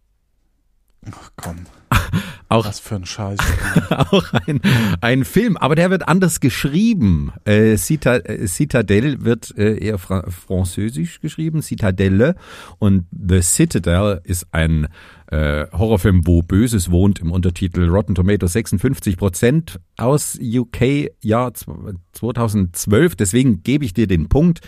[1.10, 1.66] Ach komm,
[2.50, 3.39] auch was für ein Scheiß.
[3.89, 4.62] auch ein,
[5.02, 7.32] ein Film, aber der wird anders geschrieben.
[7.48, 12.36] Äh, äh, Citadel wird äh, eher fra französisch geschrieben, Citadelle.
[12.78, 14.89] Und The Citadel ist ein
[15.32, 23.16] äh, Horrorfilm, wo Böses wohnt, im Untertitel Rotten Tomatoes 56 Prozent aus UK, Jahr 2012.
[23.16, 24.60] Deswegen gebe ich dir den Punkt,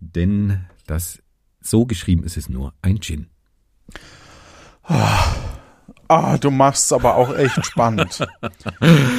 [0.00, 1.22] denn das
[1.60, 3.28] so geschrieben ist es nur ein Gin.
[6.08, 8.18] Ah, du machst es aber auch echt spannend.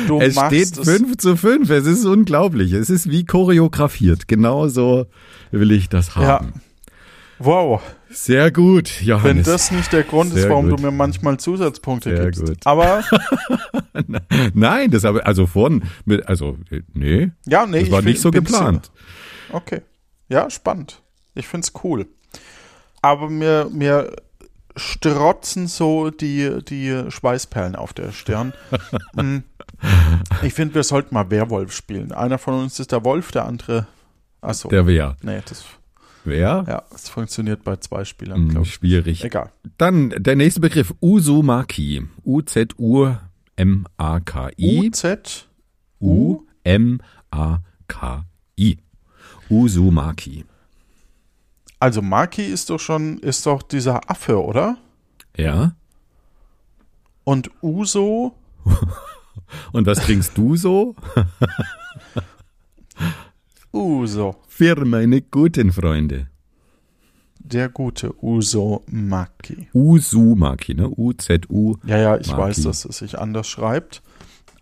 [0.08, 1.70] Du Es steht 5 zu 5.
[1.70, 2.74] Es ist unglaublich.
[2.74, 4.28] Es ist wie choreografiert.
[4.28, 5.08] Genauso
[5.52, 6.22] will ich das Ja.
[6.22, 6.62] haben.
[7.40, 7.82] Wow,
[8.14, 9.46] Sehr gut, wenn Johannes.
[9.46, 10.80] das nicht der Grund ist, Sehr warum gut.
[10.80, 12.46] du mir manchmal Zusatzpunkte Sehr gibst.
[12.46, 12.58] gut.
[12.66, 13.04] Aber
[14.54, 16.58] Nein, das habe also vorhin mit, also
[16.94, 18.92] nee, ja, nee, das war nicht so geplant.
[19.52, 19.82] Okay.
[20.30, 21.02] Ja, spannend.
[21.36, 22.08] Ich find's cool.
[23.02, 24.16] Aber mir, mir
[24.76, 28.54] strotzen so die, die Schweißperlen auf der Stirn.
[29.14, 29.40] Mm.
[30.42, 32.12] ich finde, wir sollten mal Werwolf spielen.
[32.12, 33.88] Einer von uns ist der Wolf, der andere.
[34.42, 34.70] Achso.
[34.70, 35.18] Der wer?
[35.22, 35.66] Nee, das,
[36.26, 36.64] Wer?
[36.68, 38.74] ja, das funktioniert bei zwei Spielern, Hm, glaube ich.
[38.74, 39.24] schwierig.
[39.24, 39.52] Egal.
[39.78, 42.08] Dann der nächste Begriff Uzumaki.
[42.24, 43.14] U Z U
[43.56, 44.88] M A K I.
[44.90, 45.48] UZ.
[46.00, 47.02] U M
[47.32, 48.26] A K
[48.58, 48.78] I.
[49.50, 50.46] Uzumaki.
[51.80, 54.78] Also Maki ist doch schon, ist doch dieser Affe, oder?
[55.36, 55.76] Ja.
[57.26, 58.36] Und Uso,
[59.74, 60.96] Und was trinkst du so?
[63.74, 64.36] Uso.
[64.48, 66.28] Für meine guten Freunde.
[67.40, 69.68] Der gute Uso Maki.
[69.74, 70.90] Uzumaki, ne?
[70.90, 71.78] U-Z-U.
[71.86, 72.42] Ja, ja, ich Maki.
[72.42, 74.02] weiß, dass es sich anders schreibt.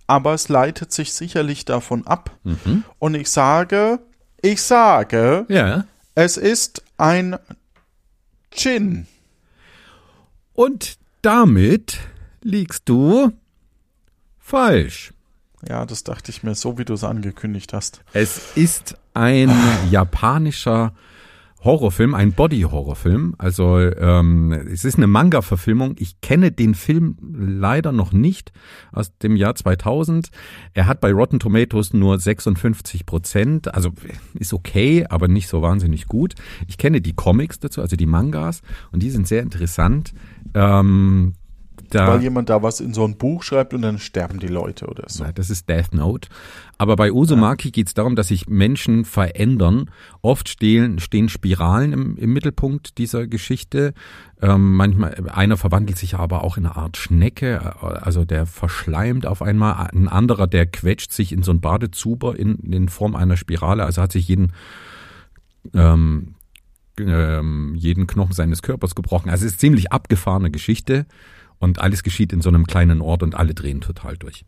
[0.07, 2.37] Aber es leitet sich sicherlich davon ab.
[2.43, 2.83] Mhm.
[2.99, 3.99] Und ich sage,
[4.41, 5.85] ich sage, Ja.
[6.15, 7.35] es ist ein
[8.49, 9.05] Gin.
[10.53, 11.99] Und damit
[12.41, 13.31] liegst du
[14.39, 15.13] falsch.
[15.67, 18.01] Ja, das dachte ich mir, so wie du es angekündigt hast.
[18.13, 19.51] Es ist ein
[19.91, 20.93] japanischer
[21.63, 23.35] Horrorfilm, ein Body-Horrorfilm.
[23.37, 25.95] Also ähm, es ist eine Manga-Verfilmung.
[25.99, 28.51] Ich kenne den Film leider noch nicht
[28.91, 30.31] aus dem Jahr 2000.
[30.73, 33.73] Er hat bei Rotten Tomatoes nur 56 Prozent.
[33.75, 33.91] Also
[34.33, 36.33] ist okay, aber nicht so wahnsinnig gut.
[36.67, 40.13] Ich kenne die Comics dazu, also die Mangas, und die sind sehr interessant.
[40.55, 41.33] Ähm,
[41.91, 44.87] da, Weil jemand da was in so ein Buch schreibt und dann sterben die Leute
[44.87, 45.23] oder so.
[45.23, 46.29] Nein, das ist Death Note.
[46.77, 49.91] Aber bei Uzumaki geht es darum, dass sich Menschen verändern.
[50.21, 53.93] Oft stehen, stehen Spiralen im, im Mittelpunkt dieser Geschichte.
[54.41, 59.25] Ähm, manchmal, einer verwandelt sich aber auch in eine Art Schnecke, äh, also der verschleimt
[59.25, 59.89] auf einmal.
[59.93, 64.01] Ein anderer, der quetscht sich in so ein Badezuber in, in Form einer Spirale, also
[64.01, 64.53] hat sich jeden,
[65.73, 66.35] ähm,
[66.97, 69.29] ähm, jeden Knochen seines Körpers gebrochen.
[69.29, 71.05] Also es ist ziemlich abgefahrene Geschichte.
[71.61, 74.43] Und alles geschieht in so einem kleinen Ort und alle drehen total durch.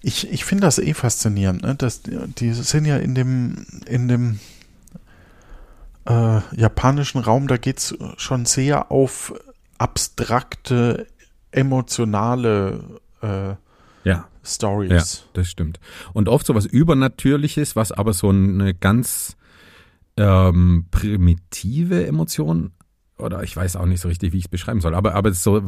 [0.00, 1.74] Ich, ich finde das eh faszinierend, ne?
[1.74, 4.38] dass die, sind ja in dem, in dem
[6.06, 9.34] äh, japanischen Raum, da geht es schon sehr auf
[9.78, 11.08] abstrakte,
[11.50, 13.56] emotionale äh, Ja.
[14.04, 15.26] Ja, Stories.
[15.32, 15.80] das stimmt.
[16.12, 19.36] Und oft so was Übernatürliches, was aber so eine ganz
[20.16, 22.72] ähm, primitive Emotion
[23.22, 25.62] oder ich weiß auch nicht so richtig, wie ich es beschreiben soll, aber aber so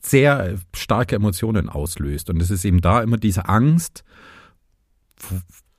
[0.00, 2.30] sehr starke Emotionen auslöst.
[2.30, 4.04] Und es ist eben da immer diese Angst,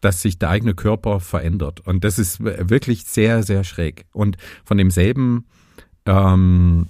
[0.02, 1.82] dass sich der eigene Körper verändert.
[1.82, 4.06] Und das ist wirklich sehr, sehr schräg.
[4.12, 5.46] Und von demselben
[6.06, 6.88] ähm,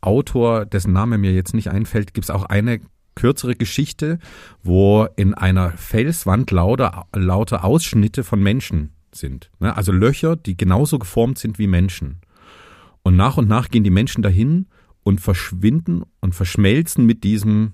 [0.00, 2.80] Autor, dessen Name mir jetzt nicht einfällt, gibt es auch eine
[3.14, 4.18] kürzere Geschichte,
[4.62, 9.50] wo in einer Felswand lauter, lauter Ausschnitte von Menschen sind.
[9.58, 9.76] Ne?
[9.76, 12.20] Also Löcher, die genauso geformt sind wie Menschen.
[13.08, 14.66] Und nach und nach gehen die Menschen dahin
[15.02, 17.72] und verschwinden und verschmelzen mit diesem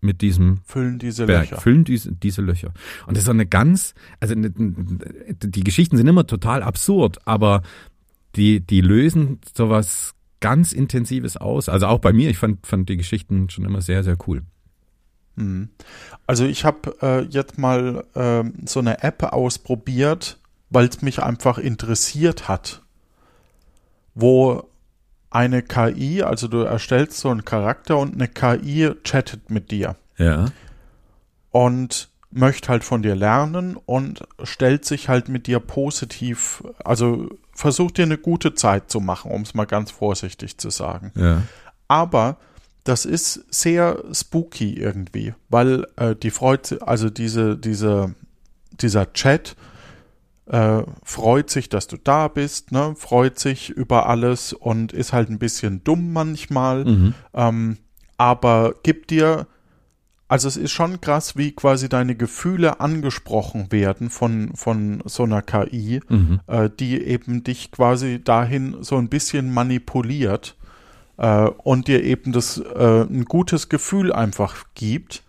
[0.00, 1.60] mit diesem füllen diese Berg, Löcher.
[1.60, 2.72] füllen diese, diese Löcher.
[3.08, 7.62] Und das ist eine ganz, also eine, die Geschichten sind immer total absurd, aber
[8.36, 11.68] die, die lösen sowas ganz Intensives aus.
[11.68, 14.42] Also auch bei mir, ich fand, fand die Geschichten schon immer sehr, sehr cool.
[15.34, 15.70] Mhm.
[16.28, 20.38] Also ich habe äh, jetzt mal äh, so eine App ausprobiert,
[20.70, 22.82] weil es mich einfach interessiert hat,
[24.14, 24.68] wo
[25.30, 29.96] eine KI, also du erstellst so einen Charakter und eine KI chattet mit dir.
[30.18, 30.46] Ja.
[31.50, 37.98] Und möchte halt von dir lernen und stellt sich halt mit dir positiv, also versucht
[37.98, 41.12] dir eine gute Zeit zu machen, um es mal ganz vorsichtig zu sagen.
[41.14, 41.42] Ja.
[41.88, 42.38] Aber
[42.84, 48.14] das ist sehr spooky irgendwie, weil äh, die freut, also diese, diese,
[48.72, 49.54] dieser Chat
[50.46, 55.30] äh, freut sich, dass du da bist, ne, freut sich über alles und ist halt
[55.30, 57.14] ein bisschen dumm manchmal, Mhm.
[57.34, 57.78] ähm,
[58.18, 59.46] aber gibt dir,
[60.28, 65.42] also es ist schon krass, wie quasi deine Gefühle angesprochen werden von, von so einer
[65.42, 66.40] KI, Mhm.
[66.46, 70.56] äh, die eben dich quasi dahin so ein bisschen manipuliert
[71.18, 75.22] äh, und dir eben das äh, ein gutes Gefühl einfach gibt.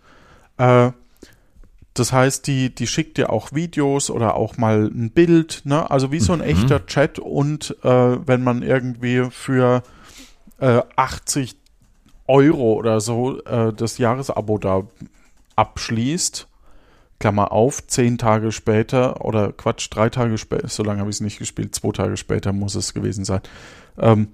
[1.94, 5.90] Das heißt, die, die schickt dir auch Videos oder auch mal ein Bild, ne?
[5.90, 6.44] Also wie so ein Mhm.
[6.44, 7.88] echter Chat und äh,
[8.26, 9.82] wenn man irgendwie für
[10.58, 11.56] äh, 80
[12.26, 14.82] Euro oder so äh, das Jahresabo da
[15.56, 16.48] abschließt,
[17.20, 21.20] Klammer auf, zehn Tage später oder Quatsch, drei Tage später, so lange habe ich es
[21.20, 23.40] nicht gespielt, zwei Tage später muss es gewesen sein.
[23.98, 24.28] Ähm,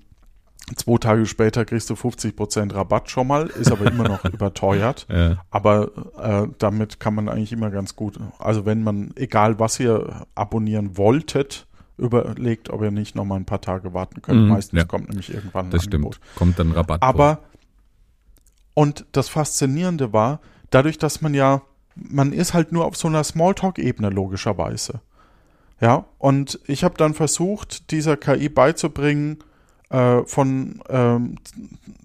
[0.77, 5.07] zwei Tage später kriegst du 50% Rabatt schon mal, ist aber immer noch überteuert.
[5.11, 5.39] Ja.
[5.51, 10.27] Aber äh, damit kann man eigentlich immer ganz gut, also wenn man, egal was ihr
[10.35, 11.67] abonnieren wolltet,
[11.99, 14.43] überlegt, ob ihr nicht noch mal ein paar Tage warten könnt.
[14.43, 14.85] Mhm, Meistens ja.
[14.87, 16.15] kommt nämlich irgendwann ein Das Angebot.
[16.17, 16.37] stimmt.
[16.37, 17.03] Kommt dann Rabatt.
[17.03, 17.41] Aber,
[18.75, 20.41] und das Faszinierende war,
[20.71, 21.63] dadurch, dass man ja,
[21.95, 25.01] man ist halt nur auf so einer Smalltalk-Ebene logischerweise.
[25.81, 29.39] Ja, und ich habe dann versucht, dieser KI beizubringen,
[29.91, 31.37] äh, von ähm,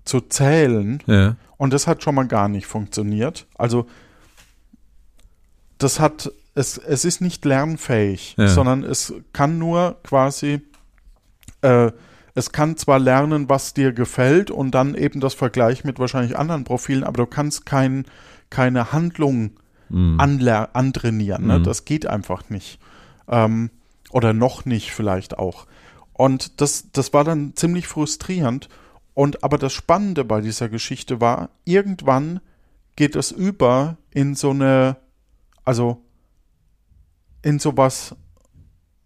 [0.03, 1.01] zu zählen.
[1.07, 1.35] Ja.
[1.57, 3.47] Und das hat schon mal gar nicht funktioniert.
[3.57, 3.87] Also,
[5.77, 8.47] das hat, es, es ist nicht lernfähig, Ja.
[8.47, 10.61] sondern es kann nur quasi,
[11.61, 11.91] äh,
[12.33, 16.63] es kann zwar lernen, was dir gefällt und dann eben das Vergleich mit wahrscheinlich anderen
[16.65, 18.05] Profilen, aber du kannst kein,
[18.49, 19.51] keine Handlung
[19.87, 20.19] Mhm.
[20.19, 21.45] antrainieren.
[21.45, 21.59] Ne?
[21.59, 21.63] Mhm.
[21.63, 22.79] Das geht einfach nicht.
[23.29, 23.69] Ähm,
[24.09, 25.67] oder noch nicht vielleicht auch.
[26.17, 28.69] Und das, das war dann ziemlich frustrierend.
[29.13, 32.39] Und aber das Spannende bei dieser Geschichte war, irgendwann
[32.95, 34.97] geht es über in so eine,
[35.65, 36.01] also
[37.41, 38.15] in sowas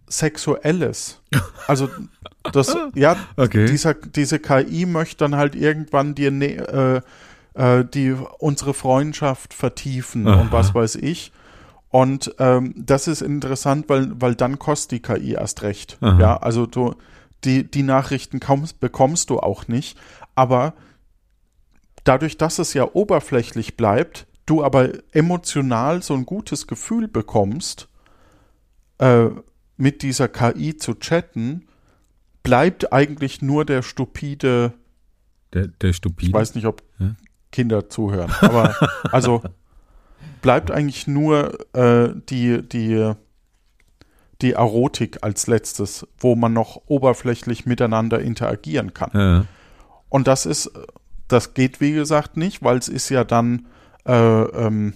[0.07, 1.21] Sexuelles.
[1.67, 1.89] Also
[2.51, 3.65] das, ja, Okay.
[3.65, 7.01] dieser, diese KI möchte dann halt irgendwann dir äh,
[7.53, 10.41] äh, die unsere Freundschaft vertiefen Aha.
[10.41, 11.31] und was weiß ich.
[11.89, 15.97] Und ähm, das ist interessant, weil, weil dann kostet die KI erst recht.
[16.01, 16.19] Aha.
[16.19, 16.93] Ja, also du,
[17.43, 19.97] die, die Nachrichten kaum, bekommst du auch nicht.
[20.35, 20.73] Aber
[22.03, 27.87] dadurch, dass es ja oberflächlich bleibt, du aber emotional so ein gutes Gefühl bekommst,
[28.99, 29.27] äh,
[29.77, 31.67] mit dieser KI zu chatten,
[32.43, 34.73] bleibt eigentlich nur der stupide,
[35.53, 36.27] Der, der stupide.
[36.29, 37.15] ich weiß nicht, ob Ja.
[37.51, 38.75] Kinder zuhören, aber
[39.11, 39.41] also
[40.41, 43.13] bleibt eigentlich nur äh, die, die,
[44.41, 49.11] die Erotik als letztes, wo man noch oberflächlich miteinander interagieren kann.
[49.13, 49.45] ja.
[50.09, 50.71] Und das ist,
[51.27, 53.67] das geht wie gesagt nicht, weil es ist ja dann,
[54.05, 54.93] äh, ähm,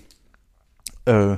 [1.06, 1.38] äh,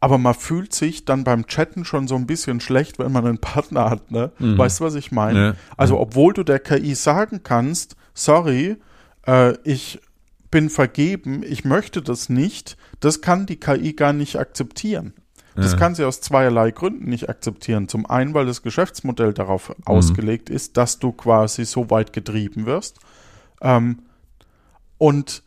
[0.00, 3.38] aber man fühlt sich dann beim Chatten schon so ein bisschen schlecht, wenn man einen
[3.38, 4.32] Partner hat, ne?
[4.38, 4.58] Mhm.
[4.58, 5.40] Weißt du, was ich meine?
[5.40, 5.54] Ja.
[5.76, 8.76] Also, obwohl du der KI sagen kannst, sorry,
[9.26, 10.00] äh, ich
[10.52, 15.14] bin vergeben, ich möchte das nicht, das kann die KI gar nicht akzeptieren.
[15.56, 15.78] Das Ja.
[15.78, 17.88] kann sie aus zweierlei Gründen nicht akzeptieren.
[17.88, 23.00] Zum einen, weil das Geschäftsmodell darauf ausgelegt ist, dass du quasi so weit getrieben wirst.
[23.60, 24.02] Ähm,
[24.98, 25.42] und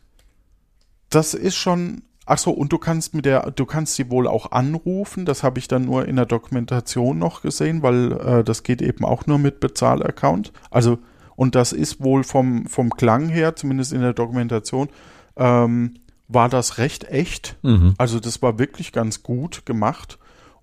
[1.10, 4.52] das ist schon, ach so, und du kannst mit der, du kannst sie wohl auch
[4.52, 5.24] anrufen.
[5.24, 9.04] Das habe ich dann nur in der Dokumentation noch gesehen, weil äh, das geht eben
[9.04, 10.52] auch nur mit Bezahlaccount.
[10.70, 10.98] Also,
[11.36, 14.88] Und das ist wohl vom, vom Klang her, zumindest in der Dokumentation,
[15.36, 15.94] ähm,
[16.28, 17.56] war das recht echt.
[17.62, 17.94] Mhm.
[17.98, 20.18] Also das war wirklich ganz gut gemacht.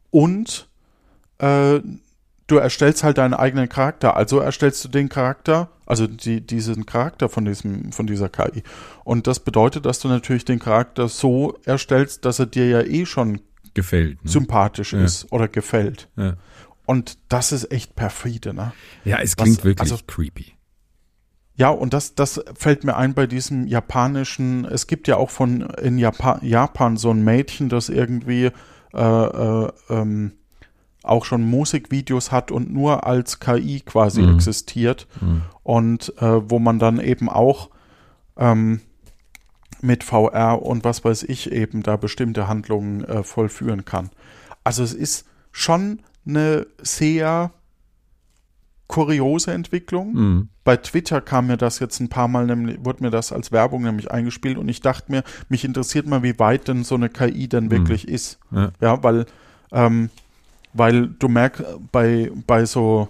[0.09, 0.67] Und
[1.37, 1.79] äh,
[2.47, 4.17] du erstellst halt deinen eigenen Charakter.
[4.17, 8.63] Also erstellst du den Charakter, also die, diesen Charakter von diesem, von dieser KI.
[9.03, 13.05] Und das bedeutet, dass du natürlich den Charakter so erstellst, dass er dir ja eh
[13.05, 13.39] schon
[13.73, 14.23] Gefällt.
[14.23, 14.29] Ne?
[14.29, 15.03] sympathisch Ja.
[15.03, 16.09] ist oder gefällt.
[16.17, 16.35] Ja.
[16.85, 18.73] Und das ist echt perfide, ne?
[19.05, 20.53] ja, es Was- klingt wirklich also- creepy.
[21.55, 25.61] Ja, und das, das fällt mir ein bei diesem japanischen, es gibt ja auch von
[25.61, 28.49] in Japan, Japan so ein Mädchen, das irgendwie
[28.93, 30.31] äh, äh, ähm,
[31.03, 34.35] auch schon Musikvideos hat und nur als KI quasi Mhm.
[34.35, 35.41] existiert Mhm.
[35.63, 37.69] und äh, wo man dann eben auch
[38.37, 38.81] ähm,
[39.81, 44.09] mit VR und was weiß ich eben da bestimmte Handlungen äh, vollführen kann.
[44.63, 47.51] Also es ist schon eine sehr
[48.87, 50.49] kuriose Entwicklung Mhm.
[50.63, 53.83] bei Twitter kam mir das jetzt ein paar Mal, nämlich, wurde mir das als Werbung
[53.83, 57.47] nämlich eingespielt und ich dachte mir, mich interessiert mal, wie weit denn so eine KI
[57.47, 58.39] denn wirklich ist.
[58.51, 58.71] Ja.
[58.81, 59.25] Ja, weil,
[59.71, 60.09] ähm,
[60.73, 63.07] weil du merkst, bei, bei so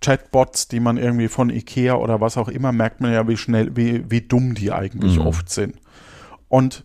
[0.00, 3.76] Chatbots, die man irgendwie von Ikea oder was auch immer, merkt man ja, wie schnell,
[3.76, 5.26] wie, wie dumm die eigentlich Mhm.
[5.26, 5.76] oft sind.
[6.48, 6.84] Und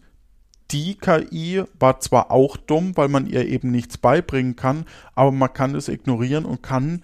[0.72, 5.52] die KI war zwar auch dumm, weil man ihr eben nichts beibringen kann, aber man
[5.54, 7.04] kann es ignorieren und kann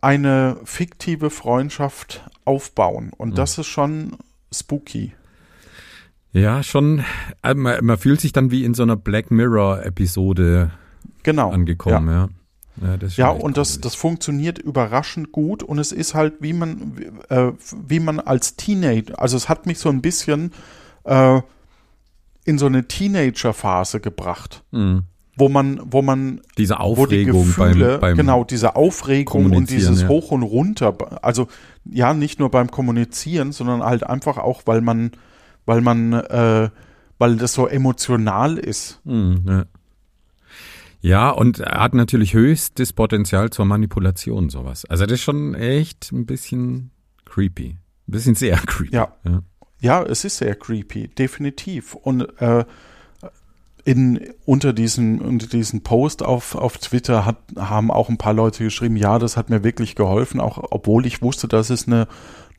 [0.00, 3.10] eine fiktive Freundschaft aufbauen.
[3.16, 3.34] Und Mhm.
[3.34, 4.16] das ist schon
[4.52, 5.12] spooky.
[6.32, 7.04] Ja, schon.
[7.42, 10.70] äh, Man, man fühlt sich dann wie in so einer Black Mirror-Episode
[11.22, 11.50] Genau.
[11.50, 12.28] angekommen, ja.
[12.78, 16.92] Ja, Ja, echt und das, das funktioniert überraschend gut und es ist halt, wie man,
[16.98, 17.52] wie, äh,
[17.88, 20.52] wie man als Teenager, also es hat mich so ein bisschen
[21.04, 21.40] äh,
[22.44, 25.04] in so eine Teenager-Phase gebracht, Mhm.
[25.36, 29.70] Wo man, wo man Diese wo die Aufregung Gefühle, beim, beim genau, diese Aufregung und
[29.70, 30.08] dieses ja.
[30.08, 31.46] Hoch und Runter, also
[31.84, 35.12] ja, nicht nur beim Kommunizieren, sondern halt einfach auch, weil man,
[35.66, 36.70] weil man, äh,
[37.18, 39.00] weil das so emotional ist.
[39.04, 39.64] Mhm, ja.
[41.02, 44.86] ja, und er hat natürlich höchstes Potenzial zur Manipulation, sowas.
[44.86, 46.92] Also das ist schon echt ein bisschen
[47.26, 47.76] creepy.
[48.08, 48.94] Ein bisschen sehr creepy.
[48.94, 49.12] Ja.
[49.24, 49.42] Ja.
[49.78, 51.94] Ja, es ist sehr creepy, definitiv.
[51.94, 52.64] Und äh,
[53.86, 58.64] in, unter diesen, unter diesen Post auf, auf Twitter hat, haben auch ein paar Leute
[58.64, 62.08] geschrieben, ja, das hat mir wirklich geholfen, auch obwohl ich wusste, dass es eine,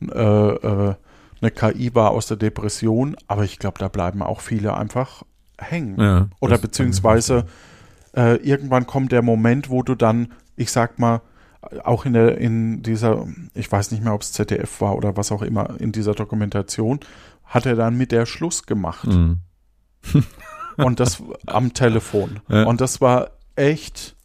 [0.00, 0.94] äh, äh,
[1.42, 5.22] eine KI war aus der Depression, aber ich glaube, da bleiben auch viele einfach
[5.58, 6.00] hängen.
[6.00, 7.44] Ja, Oder beziehungsweise
[8.16, 11.20] äh, irgendwann kommt der Moment, wo du dann, ich sag mal,
[11.84, 15.30] auch in der in dieser, ich weiß nicht mehr, ob es ZDF war oder was
[15.30, 17.00] auch immer, in dieser Dokumentation,
[17.44, 19.08] hat er dann mit der Schluss gemacht.
[19.08, 19.40] Mhm.
[20.84, 22.40] Und das am Telefon.
[22.48, 22.64] Ja.
[22.64, 24.16] Und das war echt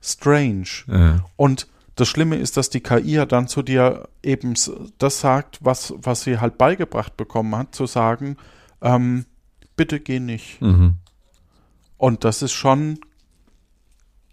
[0.00, 0.66] strange.
[0.86, 1.24] Ja.
[1.36, 1.66] Und
[1.96, 4.54] das Schlimme ist, dass die KI ja dann zu dir eben
[4.98, 8.36] das sagt, was, was sie halt beigebracht bekommen hat, zu sagen,
[8.82, 9.24] ähm,
[9.76, 10.60] bitte geh nicht.
[10.60, 10.96] Mhm.
[11.96, 12.98] Und das ist schon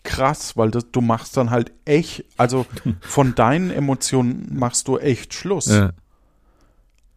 [0.04, 2.66] krass, weil das, du machst dann halt echt, also
[3.00, 5.68] von deinen Emotionen machst du echt Schluss.
[5.68, 5.92] Ja.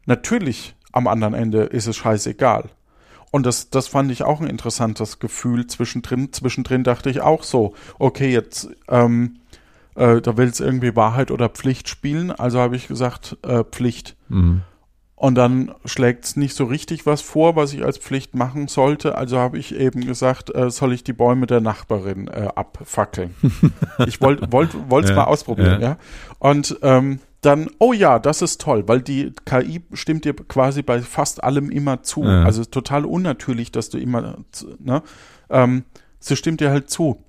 [0.07, 2.70] Natürlich, am anderen Ende ist es scheißegal.
[3.37, 6.32] Und das, das fand ich auch ein interessantes Gefühl zwischendrin.
[6.32, 9.41] Zwischendrin dachte ich auch so, okay, jetzt, ähm,
[9.95, 12.30] äh, da will es irgendwie Wahrheit oder Pflicht spielen.
[12.30, 14.16] Also habe ich gesagt, äh, Pflicht.
[14.30, 14.62] Mhm.
[15.16, 19.18] Und dann schlägt es nicht so richtig was vor, was ich als Pflicht machen sollte.
[19.18, 23.34] Also habe ich eben gesagt, äh, soll ich die Bäume der Nachbarin äh, abfackeln.
[24.07, 24.70] ich wollte wollt,
[25.05, 25.89] es Ja, mal ausprobieren, ja.
[25.89, 25.99] ja.
[26.39, 31.01] Und ähm, dann, oh ja, das ist toll, weil die KI stimmt dir quasi bei
[31.01, 32.24] fast allem immer zu.
[32.24, 32.42] Ja.
[32.44, 34.38] Also total unnatürlich, dass du immer,
[34.78, 35.03] ne?
[35.49, 35.84] Ähm,
[36.18, 37.24] sie stimmt dir halt zu.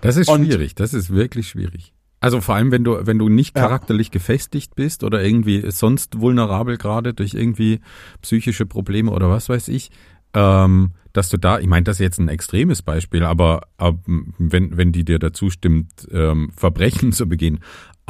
[0.00, 1.92] Das ist Und- schwierig, das ist wirklich schwierig.
[2.22, 3.62] Also vor allem, wenn du, wenn du nicht Ja.
[3.62, 7.80] charakterlich gefestigt bist oder irgendwie sonst vulnerabel gerade durch irgendwie
[8.20, 9.90] psychische Probleme oder was weiß ich,
[10.34, 13.98] ähm, dass du da, ich meine, das ist jetzt ein extremes Beispiel, aber, aber
[14.38, 17.60] wenn, wenn die dir dazu stimmt, ähm, Verbrechen zu begehen,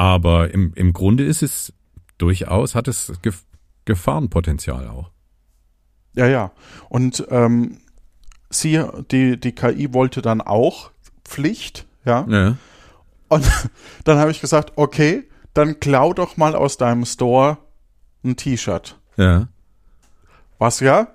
[0.01, 1.75] aber im, im Grunde ist es
[2.17, 3.45] durchaus, hat es Gef
[3.85, 5.11] Gefahrenpotenzial auch.
[6.15, 6.53] Ja, ja.
[6.89, 7.81] Und ähm,
[8.49, 10.91] sie, die, die KI wollte dann auch
[11.23, 12.25] Pflicht, ja.
[12.31, 12.57] Ja.
[13.29, 13.45] Und
[14.05, 17.59] dann habe ich gesagt, okay, dann klau doch mal aus deinem Store
[18.25, 18.99] ein T-Shirt.
[19.19, 19.49] Ja.
[20.59, 21.09] Was ja?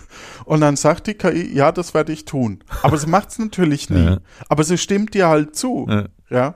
[0.46, 2.64] Und dann sagt die KI, ja, das werde ich tun.
[2.82, 4.04] Aber sie macht es natürlich nie.
[4.04, 4.18] Ja.
[4.48, 5.86] Aber sie stimmt dir halt zu.
[5.88, 6.06] Ja.
[6.28, 6.54] Ja.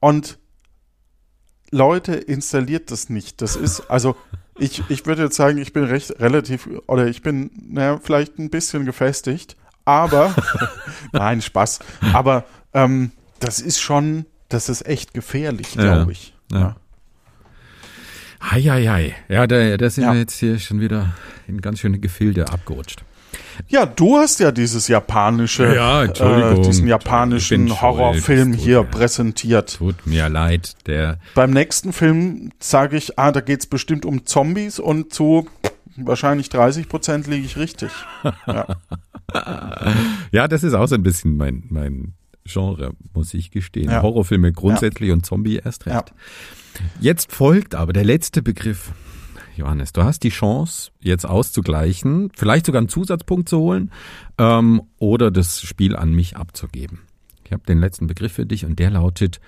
[0.00, 0.38] Und
[1.70, 3.40] Leute, installiert das nicht.
[3.42, 4.16] Das ist, also,
[4.58, 8.50] ich, ich würde jetzt sagen, ich bin recht relativ, oder ich bin, naja, vielleicht ein
[8.50, 10.34] bisschen gefestigt, aber,
[11.12, 11.78] nein, Spaß.
[12.12, 12.44] Aber
[12.74, 15.82] ähm, das ist schon, das ist echt gefährlich, Ja.
[15.82, 16.34] glaube ich.
[16.52, 16.76] Ja.
[18.42, 19.14] Heieiei.
[19.28, 20.12] Ja, da, da sind Ja.
[20.12, 21.12] wir jetzt hier schon wieder
[21.46, 23.02] in ganz schöne Gefilde abgerutscht.
[23.66, 29.76] Ja, du hast ja dieses japanische, Ja, äh, diesen japanischen Horrorfilm es hier mir- präsentiert.
[29.78, 34.78] Tut mir leid, der Beim nächsten Film sage ich, ah, da geht's bestimmt um Zombies
[34.78, 35.48] und zu
[35.96, 37.90] wahrscheinlich 30 Prozent liege ich richtig.
[38.46, 38.66] Ja.
[40.32, 42.14] Ja, das ist auch so ein bisschen mein, mein
[42.46, 43.90] Genre, muss ich gestehen.
[43.90, 44.00] Ja.
[44.02, 45.96] Horrorfilme grundsätzlich und Zombie erst recht.
[45.96, 46.84] Ja.
[47.00, 48.92] Jetzt folgt aber der letzte Begriff.
[49.58, 53.90] Johannes, du hast die Chance, jetzt auszugleichen, vielleicht sogar einen Zusatzpunkt zu holen
[54.38, 57.00] ähm, oder das Spiel an mich abzugeben.
[57.44, 59.40] Ich habe den letzten Begriff für dich und der lautet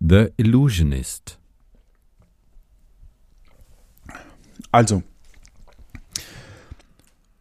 [0.00, 1.38] The Illusionist.
[4.72, 5.02] Also,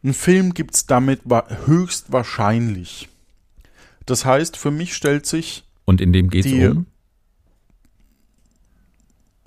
[0.04, 3.10] ein Film gibt's damit wa- höchstwahrscheinlich.
[4.06, 6.86] Das heißt, für mich stellt sich Und in dem geht es um?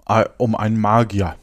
[0.06, 1.36] äh, um einen Magier.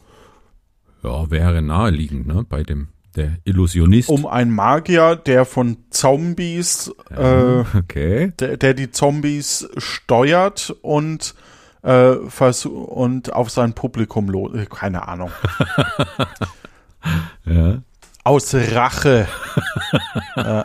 [1.03, 2.45] Ja, wäre naheliegend, ne?
[2.47, 4.09] Bei dem der Illusionist.
[4.09, 8.33] Um einen Magier, der von Zombies, äh, okay.
[8.39, 11.33] der, der die Zombies steuert und
[11.81, 14.53] äh, und auf sein Publikum los.
[14.53, 15.31] äh, Keine Ahnung.
[17.45, 17.81] Ja.
[18.25, 19.25] Aus Rache.
[20.35, 20.63] äh,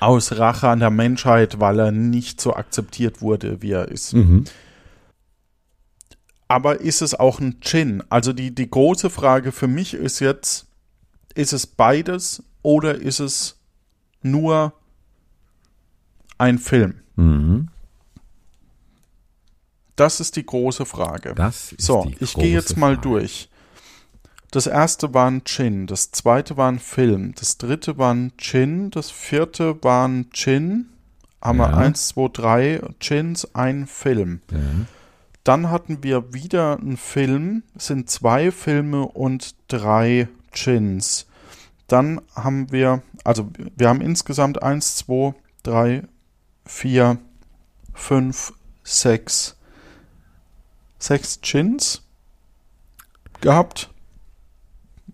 [0.00, 4.14] aus Rache an der Menschheit, weil er nicht so akzeptiert wurde, wie er ist.
[4.14, 4.44] Mhm.
[6.54, 8.04] Aber ist es auch ein Djinn?
[8.10, 10.66] Also die, die große Frage für mich ist jetzt,
[11.34, 13.56] ist es beides oder ist es
[14.22, 14.72] nur
[16.38, 17.00] ein Film?
[17.16, 17.70] Mhm.
[19.96, 21.34] Das ist die große Frage.
[21.34, 23.08] Das ist so, ich gehe jetzt mal Frage.
[23.08, 23.48] durch.
[24.52, 28.92] Das erste war ein Djinn, das zweite war ein Film, das dritte war ein Djinn,
[28.92, 30.86] das vierte war ein Djinn.
[31.42, 31.76] Haben wir Ja.
[31.78, 34.40] eins, zwei, drei Djinns, ein Film.
[34.52, 34.58] Ja.
[35.44, 41.26] Dann hatten wir wieder einen Film, es sind zwei Filme und drei Djinns.
[41.86, 46.04] Dann haben wir, also wir haben insgesamt eins, zwei, drei,
[46.64, 47.18] vier,
[47.92, 49.56] fünf, sechs,
[50.98, 52.02] sechs Djinns
[53.42, 53.90] gehabt.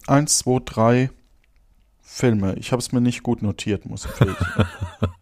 [0.07, 1.11] Eins, zwei, drei
[2.03, 2.55] Filme.
[2.55, 4.49] Ich habe es mir nicht gut notiert, muss ich wirklich.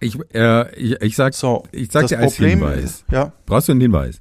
[0.00, 3.04] Ich, äh, ich, ich sag, So, ich sag das dir als Problem, Hinweis.
[3.10, 4.20] ja, Brauchst du einen Hinweis?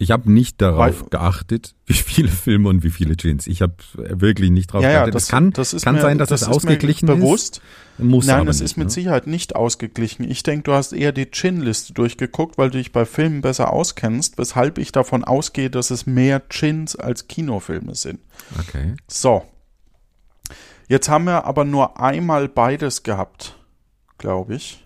[0.00, 3.46] Ich habe nicht darauf Weil- geachtet, wie viele Filme und wie viele Gins.
[3.48, 5.14] Ich habe wirklich nicht drauf ja, ja, geachtet.
[5.16, 7.56] das, es kann, das ist kann mir, sein, dass das es ist ausgeglichen mir bewusst.
[7.98, 8.04] ist.
[8.04, 8.90] Muss Nein, nicht, ist mit ne?
[8.92, 10.22] Sicherheit nicht ausgeglichen.
[10.30, 14.38] Ich denke, du hast eher die Chin-Liste durchgeguckt, weil du dich bei Filmen besser auskennst,
[14.38, 18.20] weshalb ich davon ausgehe, dass es mehr Chins als Kinofilme sind.
[18.60, 18.94] Okay.
[19.08, 19.42] So.
[20.88, 23.56] Jetzt haben wir aber nur einmal beides gehabt,
[24.16, 24.82] glaube ich.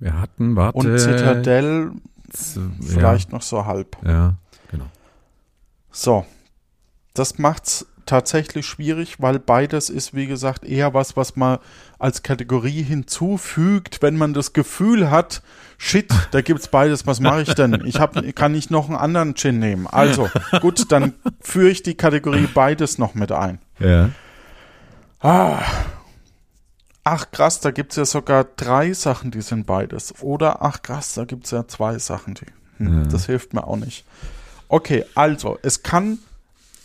[0.00, 0.78] Wir hatten, warte.
[0.78, 1.92] Und Citadel
[2.30, 3.96] z- vielleicht noch so halb.
[4.04, 4.34] Ja, ja,
[4.70, 4.86] genau.
[5.90, 6.24] So.
[7.14, 11.58] Das macht's tatsächlich schwierig, weil beides ist, wie gesagt, eher was, was man
[11.98, 15.42] als Kategorie hinzufügt, wenn man das Gefühl hat,
[15.78, 17.82] shit, da gibt's beides, was mache ich denn?
[17.84, 19.86] Ich hab, kann nicht noch einen anderen Gin nehmen.
[19.88, 20.30] Also,
[20.60, 23.58] gut, dann führe ich die Kategorie beides noch mit ein.
[23.78, 24.10] Ja.
[25.20, 25.60] Ah.
[27.10, 30.12] Ach krass, da gibt's ja sogar drei Sachen, die sind beides.
[30.20, 32.44] Oder ach krass, da gibt's ja zwei Sachen, die.
[32.84, 33.08] Hm, Ja.
[33.08, 34.04] Das hilft mir auch nicht.
[34.68, 36.18] Okay, also, es kann.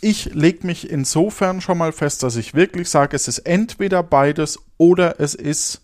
[0.00, 4.58] Ich leg mich insofern schon mal fest, dass ich wirklich sage, es ist entweder beides
[4.78, 5.82] oder es ist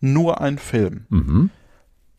[0.00, 1.06] nur ein Film.
[1.08, 1.50] Mhm.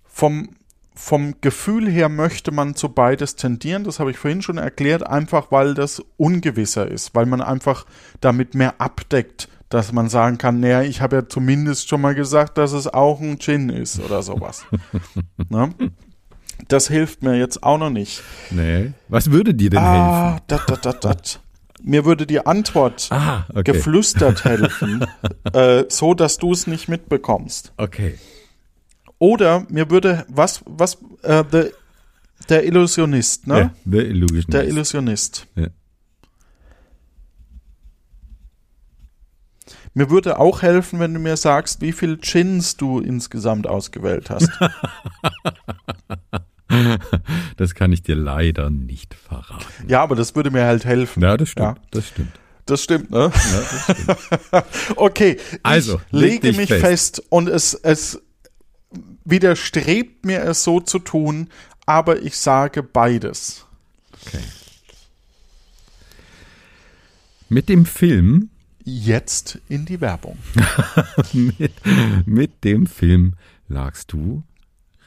[0.06, 0.50] Vom,
[0.94, 5.52] vom Gefühl her möchte man zu beides tendieren, das habe ich vorhin schon erklärt, einfach
[5.52, 7.86] weil das ungewisser ist, weil man einfach
[8.22, 12.58] damit mehr abdeckt, dass man sagen kann, naja, ich habe ja zumindest schon mal gesagt,
[12.58, 14.64] dass es auch ein Gin ist oder sowas.
[15.50, 15.70] ne?
[16.70, 18.24] Das hilft mir jetzt auch noch nicht.
[18.52, 18.94] Nee.
[19.10, 20.00] Was würde dir denn helfen?
[20.00, 21.42] Ah, dat, dat, dat, dat.
[21.84, 23.74] Mir würde die Antwort Ah, okay.
[23.74, 25.06] geflüstert helfen,
[25.54, 27.74] äh, so dass du es nicht mitbekommst.
[27.76, 28.18] Okay.
[29.20, 31.72] Oder mir würde, was, was, äh, der,
[32.48, 33.60] der Illusionist, ne?
[33.60, 34.54] Ja, The Illusionist.
[34.54, 35.48] Der Illusionist.
[35.56, 35.68] Ja.
[39.98, 44.50] Mir würde auch helfen, wenn du mir sagst, wie viel Chins du insgesamt ausgewählt hast.
[47.58, 49.64] Das kann ich dir leider nicht verraten.
[49.88, 51.22] ja, aber das würde mir halt helfen.
[51.22, 51.78] Ja, das stimmt.
[51.78, 51.84] Ja.
[51.92, 52.32] Das stimmt.
[52.66, 53.32] Das stimmt, ne?
[53.32, 54.66] Ja, das stimmt.
[54.98, 56.82] Okay, Also, ich leg lege mich fest.
[56.82, 57.24] fest.
[57.30, 58.20] und es, es
[59.24, 61.50] widerstrebt mir es so zu tun,
[61.86, 63.66] aber ich sage beides.
[64.26, 64.44] Okay.
[67.48, 68.50] Mit dem Film,
[68.86, 70.38] Jetzt in die Werbung.
[71.34, 71.74] mit,
[72.28, 73.34] mit dem Film
[73.68, 74.44] lagst du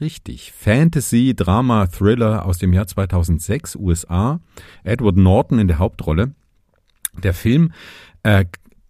[0.00, 0.52] richtig.
[0.52, 4.40] Fantasy, Drama, Thriller aus dem Jahr 2006, USA.
[4.82, 6.34] Edward Norton in der Hauptrolle.
[7.22, 7.72] Der Film
[8.24, 8.46] äh,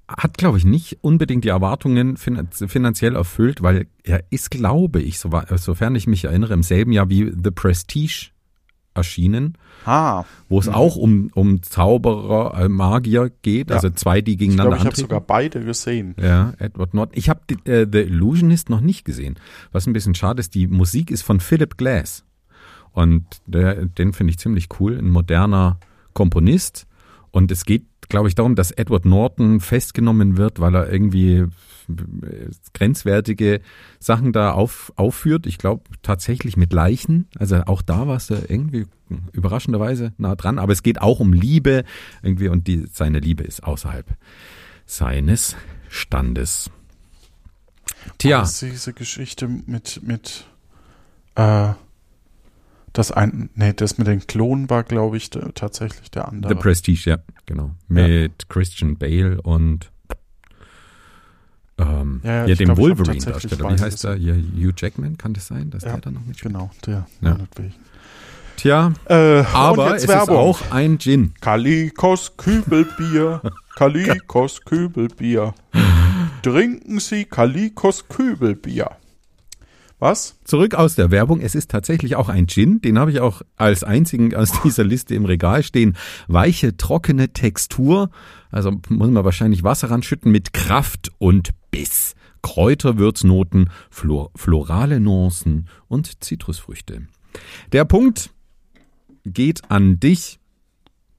[0.08, 5.30] hat, glaube ich, nicht unbedingt die Erwartungen finanziell erfüllt, weil er ist, glaube ich, so,
[5.56, 8.30] sofern ich mich erinnere, im selben Jahr wie The Prestige
[8.98, 9.54] erschienen,
[9.86, 10.24] Ah.
[10.48, 10.74] wo es Mhm.
[10.74, 13.76] auch um, um Zauberer, äh, Magier geht, Ja.
[13.76, 16.14] also zwei, die Ich gegeneinander glaube, ich habe sogar beide gesehen.
[16.20, 17.16] Ja, Edward Norton.
[17.16, 19.36] Ich habe äh, The Illusionist noch nicht gesehen.
[19.72, 22.24] Was ein bisschen schade ist, die Musik ist von Philip Glass.
[22.92, 25.78] Und der, den finde ich ziemlich cool, ein moderner
[26.14, 26.86] Komponist.
[27.30, 31.46] Und es geht, glaube ich, darum, dass Edward Norton festgenommen wird, weil er irgendwie
[31.88, 33.60] äh, grenzwertige
[33.98, 35.46] Sachen da auf, aufführt.
[35.46, 37.28] Ich glaube tatsächlich mit Leichen.
[37.38, 38.86] Also auch da war es irgendwie
[39.32, 40.58] überraschenderweise nah dran.
[40.58, 41.84] Aber es geht auch um Liebe
[42.22, 44.06] irgendwie und die, seine Liebe ist außerhalb
[44.86, 45.56] seines
[45.88, 46.70] Standes.
[48.18, 50.46] Tja, diese Geschichte mit, mit,
[51.34, 51.72] äh,
[52.98, 56.54] das ein, nee, das mit den Klonen war, glaube ich, der, tatsächlich der andere.
[56.54, 57.70] The Prestige, ja, genau.
[57.88, 59.90] Mit Christian Bale und
[61.78, 63.70] ähm, Ja, ja, ja, dem Wolverine-Darsteller.
[63.78, 64.16] Wie heißt er?
[64.16, 66.52] Ja, Hugh Jackman, kann das sein, dass Ja, der da noch mitspielt?
[66.54, 67.36] Genau, der, Ja.
[68.56, 70.34] Tja, Äh, aber es Werbung.
[70.34, 71.32] ist auch ein Gin.
[71.40, 73.40] Kalikos Kübelbier.
[73.76, 75.54] Kalikos Kübelbier.
[76.42, 78.90] Trinken Sie Kalikos Kübelbier.
[79.98, 80.38] Was?
[80.44, 81.40] Zurück aus der Werbung.
[81.40, 82.80] Es ist tatsächlich auch ein Gin.
[82.80, 85.96] Den habe ich auch als einzigen aus dieser Liste im Regal stehen.
[86.28, 88.10] Weiche, trockene Textur.
[88.50, 92.14] Also muss man wahrscheinlich Wasser ranschütten mit Kraft und Biss.
[92.42, 97.08] Kräuterwürznoten, Flor florale Nuancen und Zitrusfrüchte.
[97.72, 98.30] Der Punkt
[99.24, 100.38] geht an dich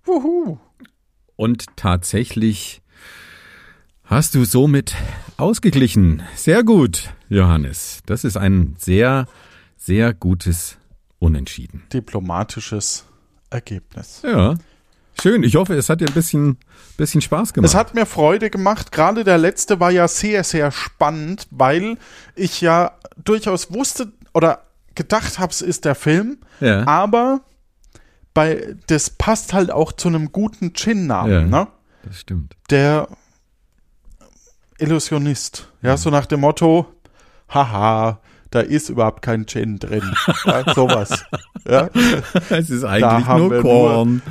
[0.05, 0.57] Wuhu.
[1.36, 2.82] und tatsächlich
[4.10, 4.95] hast du somit
[5.38, 6.24] ausgeglichen.
[6.36, 8.01] Sehr gut, Johannes.
[8.05, 9.28] Das ist ein sehr,
[9.78, 10.78] sehr gutes
[11.20, 11.84] Unentschieden.
[11.93, 13.05] Diplomatisches
[13.49, 14.22] Ergebnis.
[14.24, 14.55] Ja.
[15.22, 15.43] Schön.
[15.43, 16.57] Ich hoffe, es hat dir ein bisschen,
[16.97, 17.70] bisschen Spaß gemacht.
[17.70, 18.91] Es hat mir Freude gemacht.
[18.91, 21.97] Gerade der letzte war ja sehr, sehr spannend, weil
[22.36, 22.93] ich ja
[23.24, 24.64] durchaus wusste oder
[24.95, 26.38] gedacht habe, es ist der Film.
[26.62, 26.88] Ja.
[26.88, 27.41] Aber
[28.34, 31.41] bei, das passt halt auch zu einem guten Gin-Namen, Ja.
[31.43, 31.68] ne?
[32.03, 32.55] das stimmt.
[32.70, 33.10] Der
[34.80, 35.71] Illusionist.
[35.82, 36.86] Ja, so nach dem Motto,
[37.49, 38.19] haha,
[38.51, 40.03] da ist überhaupt kein Gin drin.
[40.45, 41.23] Ja, sowas.
[41.69, 41.89] Ja,
[42.49, 44.21] Es ist eigentlich nur nur- Korn.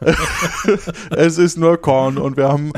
[1.10, 2.72] es ist nur Korn und wir haben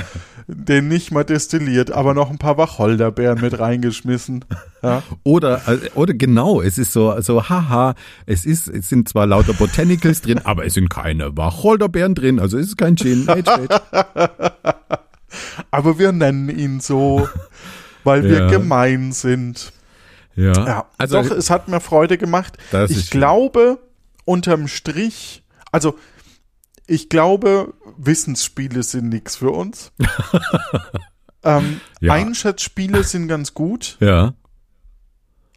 [0.49, 4.45] den nicht mal destilliert, aber noch ein paar Wacholderbeeren mit reingeschmissen.
[4.81, 5.03] Ja.
[5.25, 7.97] Oder, also, oder genau, es ist so, so, haha,
[8.27, 12.59] es ist, es sind zwar lauter Botanicals drin, aber es sind keine Wacholderbeeren drin, also
[12.59, 13.27] es ist kein Gin.
[13.27, 13.67] Hey, hey.
[15.71, 17.29] Aber wir nennen ihn so,
[18.05, 18.47] weil wir Ja.
[18.49, 19.73] gemein sind.
[20.35, 22.59] Ja, Ja, also doch, es hat mir Freude gemacht.
[22.89, 23.79] Ich glaube,
[24.25, 25.97] unterm Strich, also
[26.87, 29.93] ich glaube, Wissensspiele sind nichts für uns.
[31.43, 32.13] ähm, Ja.
[32.13, 34.35] Einschätzspiele sind ganz gut, ja,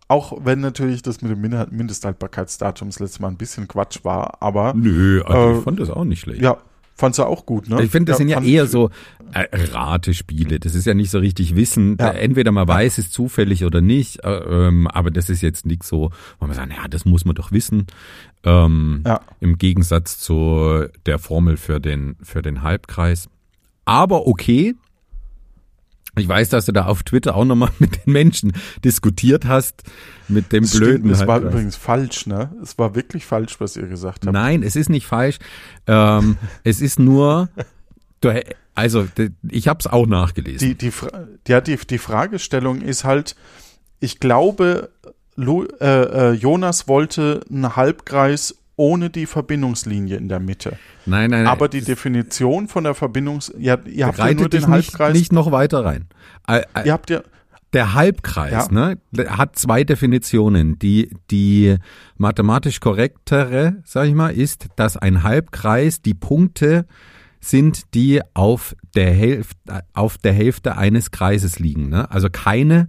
[0.07, 4.41] auch wenn natürlich das mit dem Min- Mindesthaltbarkeitsdatum das letzte Mal ein bisschen Quatsch war,
[4.41, 6.41] aber nö, also Äh, ich fand das auch nicht schlecht.
[6.41, 6.57] ja,
[6.99, 7.81] fandst du auch gut, ne?
[7.83, 8.89] Ich finde, das sind ja eher so
[9.33, 10.59] äh, Ratespiele.
[10.59, 11.97] Das ist ja nicht so richtig Wissen.
[11.99, 12.09] Ja.
[12.09, 15.87] Äh, Entweder man weiß es zufällig oder nicht, äh, ähm, aber das ist jetzt nichts
[15.87, 17.87] so, wo man sagt, ja, das muss man doch wissen.
[18.43, 19.21] Ähm, Ja.
[19.39, 23.29] Im Gegensatz zu der Formel für den, für den Halbkreis.
[23.85, 24.75] Aber okay.
[26.19, 28.53] Ich weiß, dass du da auf Twitter auch nochmal mit den Menschen
[28.83, 29.83] diskutiert hast,
[30.27, 31.53] mit dem Das blöden stimmt, es war Halbkreis.
[31.53, 32.51] übrigens falsch, ne?
[32.61, 34.33] Es war wirklich falsch, was ihr gesagt habt.
[34.33, 35.39] Nein, es ist nicht falsch.
[35.87, 37.49] Ähm, es ist nur,
[38.21, 38.41] du,
[38.75, 39.07] also
[39.49, 40.67] ich habe es auch nachgelesen.
[40.67, 40.91] Die, die,
[41.47, 43.35] ja, die, die Fragestellung ist halt,
[43.99, 44.89] ich glaube,
[45.35, 50.77] Lu äh, äh, Jonas wollte einen Halbkreis ohne die Verbindungslinie in der Mitte.
[51.05, 51.47] nein, nein, nein.
[51.51, 53.53] Aber die Definition von der Verbindungs...
[53.57, 55.13] Ja, ihr habt ja nur den nicht, Halbkreis...
[55.13, 56.07] nicht noch weiter rein.
[56.47, 57.21] Äh, äh, Ihr habt ja...
[57.73, 58.71] Der Halbkreis Ja.
[58.71, 58.97] ne,
[59.27, 60.79] hat zwei Definitionen.
[60.79, 61.75] Die, die
[62.17, 66.85] mathematisch korrektere, sag ich mal, ist, dass ein Halbkreis die Punkte
[67.41, 71.89] sind, die auf der Hälfte, auf der Hälfte eines Kreises liegen.
[71.89, 72.09] Ne?
[72.09, 72.87] Also keine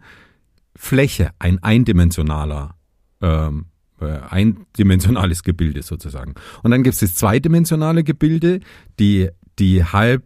[0.76, 2.76] Fläche, ein eindimensionaler,
[3.20, 3.69] ähm, äh,
[4.00, 6.34] eindimensionales Gebilde sozusagen.
[6.62, 8.60] Und dann gibt es das zweidimensionale Gebilde,
[8.98, 9.28] die,
[9.58, 10.24] die halb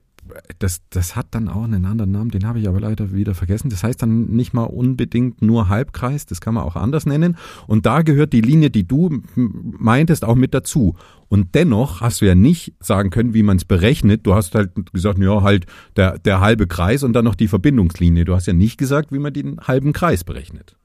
[0.59, 3.68] das, das hat dann auch einen anderen Namen, den habe ich aber leider wieder vergessen.
[3.68, 7.36] Das heißt dann nicht mal unbedingt nur Halbkreis, das kann man auch anders nennen.
[7.66, 10.96] Und da gehört die Linie, die du meintest, auch mit dazu.
[11.28, 14.26] Und dennoch hast du ja nicht sagen können, wie man es berechnet.
[14.26, 18.24] Du hast halt gesagt, ja, halt der, der halbe Kreis und dann noch die Verbindungslinie.
[18.24, 20.76] Du hast ja nicht gesagt, wie man den halben Kreis berechnet.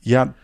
[0.00, 0.34] Ja,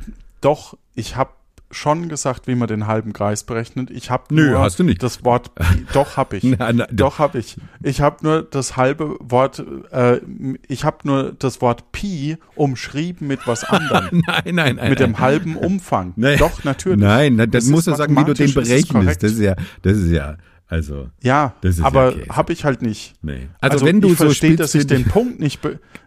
[0.41, 1.31] Doch, ich habe
[1.71, 3.91] schon gesagt, wie man den halben Kreis berechnet.
[3.91, 5.03] Ich habe Nö, nur hast du nicht.
[5.03, 6.45] das Wort Pi, doch habe ich.
[6.45, 7.57] Na, na, doch habe ich.
[7.83, 9.63] Ich habe nur das halbe Wort
[9.93, 10.21] äh,
[10.67, 14.89] ich habe nur das Wort Pi umschrieben mit was anderem, Nein, nein, nein.
[14.89, 15.11] mit nein.
[15.13, 16.15] dem halben Umfang.
[16.17, 16.39] Nein.
[16.39, 16.99] Doch natürlich.
[17.01, 19.23] Nein, nein, das Das ist du sagen, wie du den berechnest.
[19.23, 20.37] Das ist ja, das ist ja,
[20.69, 22.29] also, Ja, Das ist ja aber Käse.
[22.29, 23.15] habe ich halt nicht.
[23.23, 23.49] nee.
[23.61, 25.61] Also, wenn du ich so verstehe, dass ich den Punkt nicht,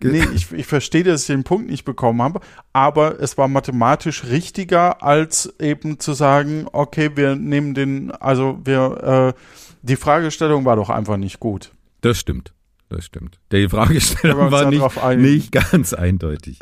[0.04, 4.26] nee, ich, ich verstehe, dass ich den Punkt nicht bekommen habe, aber es war mathematisch
[4.26, 9.42] richtiger, als eben zu sagen, okay, wir nehmen den, also wir, äh,
[9.82, 11.72] die Fragestellung war doch einfach nicht gut.
[12.02, 12.54] Das stimmt.
[12.88, 13.40] Das stimmt.
[13.52, 16.60] Die Fragestellung war nicht, nicht ganz eindeutig.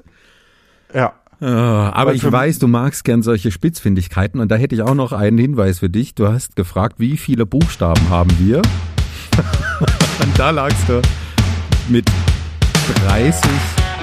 [0.93, 4.93] Ja, Ah, aber ich weiß, du magst gern solche Spitzfindigkeiten und da hätte ich auch
[4.93, 6.13] noch einen Hinweis für dich.
[6.13, 8.57] Du hast gefragt, wie viele Buchstaben haben wir?
[10.21, 11.01] und da lagst du
[11.87, 12.05] mit
[13.05, 13.51] 30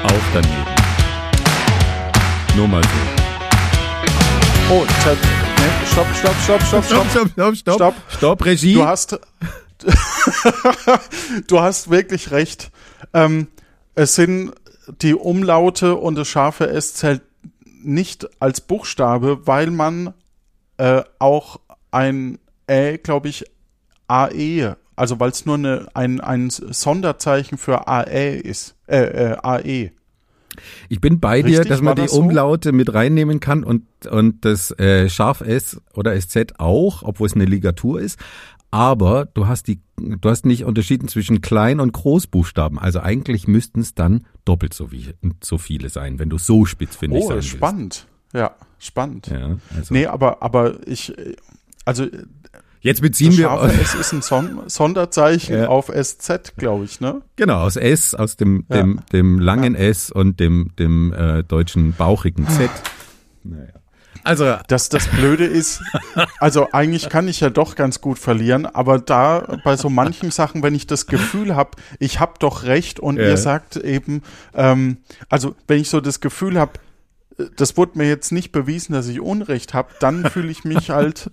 [0.03, 0.77] auch daneben.
[2.57, 2.89] Nur mal so.
[4.73, 7.07] oh, nee, stopp, stopp, stopp, stopp, stopp.
[7.11, 7.75] stopp, stopp, stopp.
[7.75, 7.95] Stopp.
[8.09, 8.75] Stopp, Regie.
[8.75, 9.21] Du hast,
[11.49, 12.71] du hast wirklich recht.
[13.13, 13.49] Ähm,
[13.95, 14.53] es sind
[15.01, 17.23] die Umlaute und das scharfe S zählt
[17.83, 20.15] nicht als Buchstabe, weil man
[20.77, 21.61] äh, auch
[21.91, 22.39] ein
[22.69, 23.45] Ä, glaube ich,
[24.09, 29.93] AE, also weil es nur eine, ein, ein Sonderzeichen für AE ist, äh, äh, AE.
[30.89, 32.19] Ich bin bei dir, Richtig, dass man die so?
[32.19, 37.35] Umlaute mit reinnehmen kann und, und das äh, Scharf S oder SZ auch, obwohl es
[37.35, 38.19] eine Ligatur ist.
[38.71, 42.79] Aber du hast die, du hast nicht unterschieden zwischen Klein- und Großbuchstaben.
[42.79, 45.13] Also eigentlich müssten es dann doppelt so, wie,
[45.45, 47.49] so viele sein, wenn du so spitzfindig Oh, sein willst.
[47.49, 48.07] spannend.
[48.33, 49.27] Ja, spannend.
[49.27, 49.93] Ja, also.
[49.93, 51.13] Nee, aber, aber ich,
[51.85, 52.07] also
[52.81, 55.69] Jetzt beziehen wir scharfe S ist ein Son Sonderzeichen Ja.
[55.69, 57.21] auf SZ, glaube ich, ne?
[57.35, 58.77] genau aus S, aus dem, Ja.
[58.77, 62.71] dem, dem langen S und dem, dem äh, deutschen bauchigen Z.
[63.43, 63.67] Naja.
[64.25, 65.83] Also Dass das Blöde ist,
[66.41, 70.63] also eigentlich kann ich ja doch ganz gut verlieren, aber da bei so manchen Sachen,
[70.63, 73.25] wenn ich das Gefühl habe, ich habe doch recht und Ja.
[73.29, 74.23] ihr sagt eben,
[74.55, 74.99] ähm,
[75.29, 76.73] also wenn ich so das Gefühl habe,
[77.57, 81.31] das wurde mir jetzt nicht bewiesen, dass ich Unrecht habe, dann fühle ich mich halt,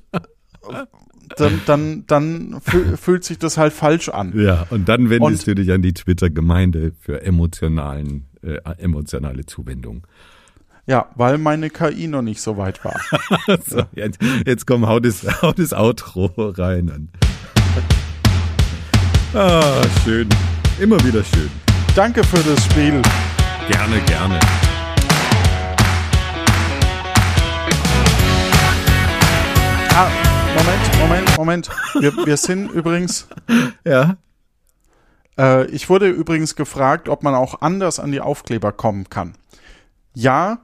[1.38, 4.34] dann, dann, dann fü- fühlt sich das halt falsch an.
[4.38, 10.05] Ja, und dann wendest Und- du dich an die Twitter-Gemeinde für emotionalen, äh, emotionale Zuwendung.
[10.85, 12.99] Ja, weil meine KI noch nicht so weit war.
[13.65, 16.26] So, jetzt, jetzt komm, hau das, hau das Outro
[16.57, 17.10] rein.
[19.34, 20.27] Ah, schön.
[20.80, 21.49] Immer wieder schön.
[21.95, 23.01] Danke für das Spiel.
[23.69, 24.39] Gerne, gerne.
[29.95, 30.10] Ah,
[30.57, 31.69] Moment, Moment, Moment.
[31.99, 33.27] Wir, wir sind übrigens,
[33.85, 34.18] Ja.
[35.38, 39.34] äh, ich wurde übrigens gefragt, ob man auch anders an die Aufkleber kommen kann.
[40.15, 40.60] Ja,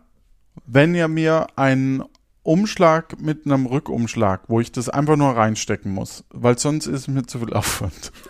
[0.72, 2.04] wenn ihr mir einen
[2.44, 7.24] Umschlag mit einem Rückumschlag, wo ich das einfach nur reinstecken muss, weil sonst ist mir
[7.24, 8.12] zu viel Aufwand.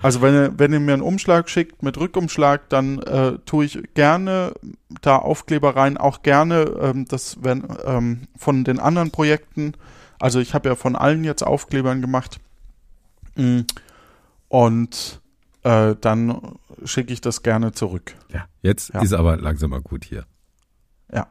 [0.00, 3.82] Also wenn ihr, wenn ihr mir einen Umschlag schickt mit Rückumschlag, dann äh, tue ich
[3.94, 4.52] gerne
[5.00, 9.72] da Aufkleber rein, auch gerne ähm, das wenn, ähm, von den anderen Projekten.
[10.20, 12.38] Also ich habe ja von allen jetzt Aufklebern gemacht.
[13.34, 13.62] Mm.
[14.48, 15.20] Und
[15.68, 18.14] äh, dann schicke ich das gerne zurück.
[18.32, 19.02] Ja, jetzt Ja.
[19.02, 20.24] ist aber langsam mal gut hier.
[21.12, 21.26] Ja.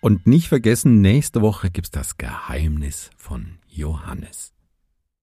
[0.00, 4.54] Und nicht vergessen, nächste Woche gibt's das Geheimnis von Johannes.